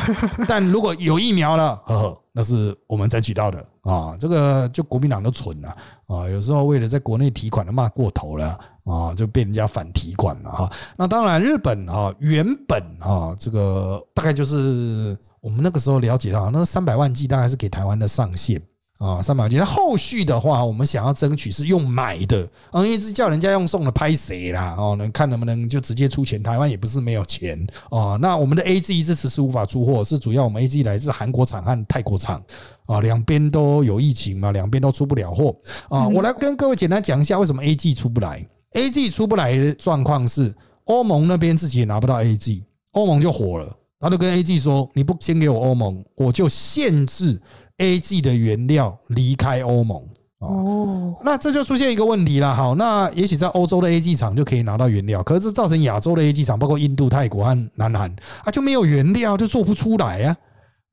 [0.48, 4.18] 但如果有疫苗了，呵呵，那是我们争取到的啊。
[4.20, 5.70] 这个就国民党都蠢了
[6.08, 10.72] 啊，有时候为了在国内提款都骂过头了啊，就被人家反提款了哈。
[10.98, 18.62] 那当然，日本啊，原本啊，这个大概就是我们那个时候了解到，那三百万剂大概是给台湾的上限。
[19.00, 19.66] 啊，三百件。
[19.66, 24.76] 后续的话，我们想要争取是用买的，嗯，一直叫人家用送的拍谁啦？
[24.78, 26.42] 哦，能看能不能就直接出钱？
[26.42, 28.18] 台湾也不是没有钱哦。
[28.22, 32.42] 那我们的 A G 一直迟迟无法出货，是主要我们 A G 来自韩国厂和泰国厂
[32.86, 35.54] 啊，两边都有疫情嘛，两边都出不了货
[35.90, 36.08] 啊。
[36.08, 38.46] 我来跟各位简单讲一下为什么 A G 出不来。
[38.74, 47.42] A G 出不来的状况是欧盟那边自己也拿不到 A G，欧盟就火了，他就跟 A G 说：“你不先给我欧盟，我就限制。”
[47.84, 50.02] A G 的原料离开欧盟
[50.40, 52.56] 哦，那这就出现一个问题了。
[52.56, 58.10] 好，那也许在欧洲的 A G 厂就可以拿到原料，可是造成亚洲的 A G 厂，包括印度、泰国和南韩
[58.44, 60.38] 啊，就没有原料，就做不出来呀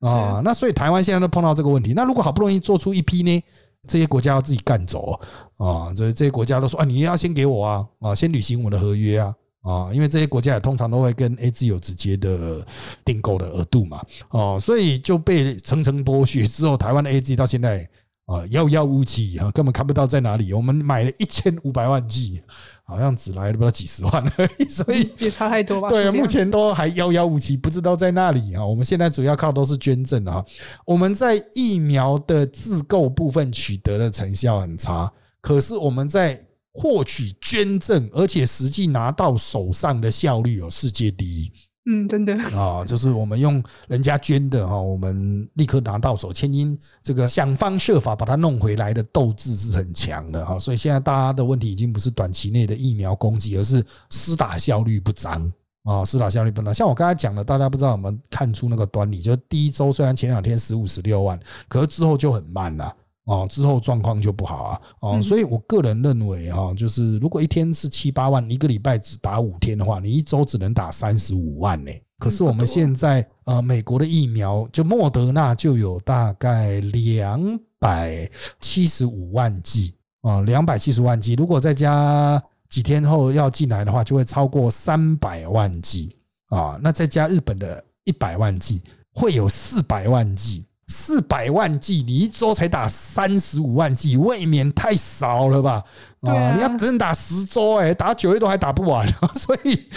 [0.01, 0.41] 啊。
[0.43, 1.93] 那所以台湾现在都碰到这个问题。
[1.93, 3.43] 那如果好不容易做出一批呢，
[3.87, 5.19] 这些国家要自己干走
[5.57, 9.33] 啊，这这些国家都说啊，你要先给我啊啊，先履行我的合约啊。
[9.61, 12.65] 啊，因为这些国家也通常都会跟 A G 有直接的
[13.05, 14.01] 订购的额度嘛，
[14.31, 17.87] 哦，所以就被层层剥削之后，台湾的 A G 到现在
[18.25, 20.51] 啊遥遥无期啊，根本看不到在哪里。
[20.51, 22.41] 我们买了一千五百万 G，
[22.83, 25.89] 好像只来了不知道几十万而已，所以也差太多吧？
[25.89, 28.65] 对，目前都还遥遥无期，不知道在哪里啊。
[28.65, 30.43] 我们现在主要靠都是捐赠啊，
[30.85, 36.47] 我们在疫苗的自购部分取得的成效很差，可是我们在。
[36.73, 41.51] 获取捐赠，而且实际拿到手上的效率有世界第一。
[41.85, 50.59] 嗯，真的啊，就是我们用人家捐的哈，我们立刻拿到手，千金这个想方设法把它弄回来的斗志是很强的哈。
[50.59, 55.51] 所以现在大家的问题已经不是短期内的疫苗供给，而是施打效率不彰
[55.83, 56.71] 啊，施打效率不彰。
[56.71, 59.19] 像我刚才讲的，大家不知道有没有看出那个端倪？
[59.19, 62.95] 就是第一周虽然前两天十五十六万，可是之后就很慢了。
[63.25, 71.91] 哦，之后状况就不好啊，哦，所以我个人认为哈，就是如果一天是七八万，一个礼拜只打五天的话，你一周只能打三十五万呢。
[72.17, 86.15] 可是我们现在呃，美国的疫苗就莫德纳就有大概两百七十五万剂啊，两百七十万剂，如果再加几天后要进来的话，就会超过三百万剂
[86.49, 86.79] 啊。
[86.81, 90.65] 那再加日本的一百万剂，会有四百万剂。
[90.91, 95.83] 四百万剂，你一周才打三十五万剂，未免太少了吧？
[96.21, 99.07] 啊，你要只能打十周，哎，打九月都还打不完，
[99.39, 99.87] 所以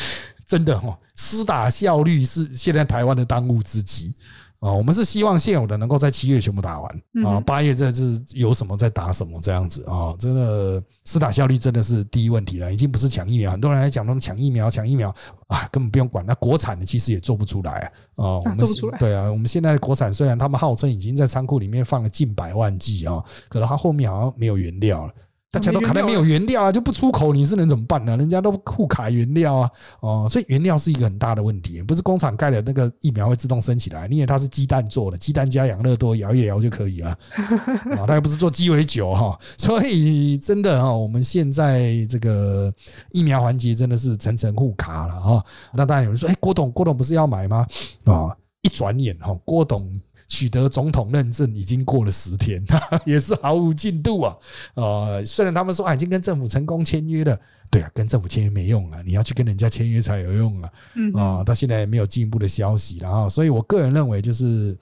[0.47, 4.15] 真的哦，施打效率是现在台湾的当务之急
[4.65, 6.91] 啊，我们是希望现有的能够在七月全部打完
[7.23, 15.15] 啊，嗯八月这是有什么再打什么这样子啊，真的施打效率真的是第一问题了，已经不是抢疫苗，很多人来讲他们抢疫苗抢疫苗
[15.49, 17.73] 啊，根本不用管，那国产的其实也做不出来
[18.17, 18.57] 啊，啊我们
[18.99, 25.13] 对啊，我们现在的国产虽然他们号称已经在仓库里面放了近百万剂啊，可能它后面好像没有原料了。
[25.55, 28.17] 大家都卡在没有原料啊，就不出口，你是能怎么办呢？
[28.17, 37.11] 人家都互卡原料啊，哦，所以原料是一个很大的问题，不是工厂盖的那个疫苗会自动升起来，你以为它是鸡蛋做的，鸡蛋加养乐多摇一摇就可以了，
[37.97, 42.73] 啊， 它又不是做鸡尾酒哈，所以真的哈，我们现在这个
[43.13, 45.45] 疫苗环节真的是层层互卡了啊。
[45.73, 47.65] 那当然有人说，哎，郭董，郭董不是要买吗？
[48.07, 49.89] 啊，一转眼哈，郭董。
[50.27, 52.65] 取得总统认证已经过了十天，
[53.05, 54.37] 也是毫无进度啊！
[54.75, 57.39] 呃，虽然他们说啊已经跟政府成功签约了，
[57.71, 60.71] 对啊，跟政府签约没用啊，你要去跟人家签约才有用啊！
[60.95, 64.77] 嗯啊、到现在也没有进一步的消息了啊，所以我个人认为就是。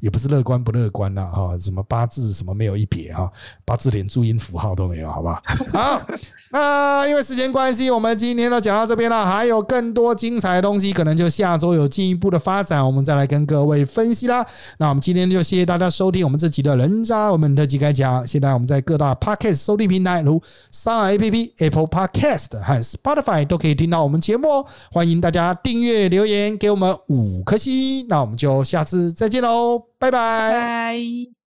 [0.00, 3.30] 也不是乐观不乐观啦，哈，什么八字什么没有一撇哈，
[3.64, 5.42] 八字连注音符号都没有，好不好？
[5.72, 6.06] 好，
[6.50, 14.46] 那因为时间关系，我们今天都讲到这边了，还有更多精彩的东西，可能就下周有进一步的发展，我们再来跟各位分析啦。
[14.78, 18.26] 那我们今天就谢谢大家收听我们这集的人渣我们特辑开讲。
[18.26, 20.40] 现在我们在各大 Podcast 收听平台，如
[20.70, 24.66] 三尔 APP、Apple Podcast 和 Spotify 都可以听到我们节目哦。
[24.92, 28.06] 欢迎大家订阅、留言给我们五颗星。
[28.08, 31.37] 那我们就下次再见喽，拜拜。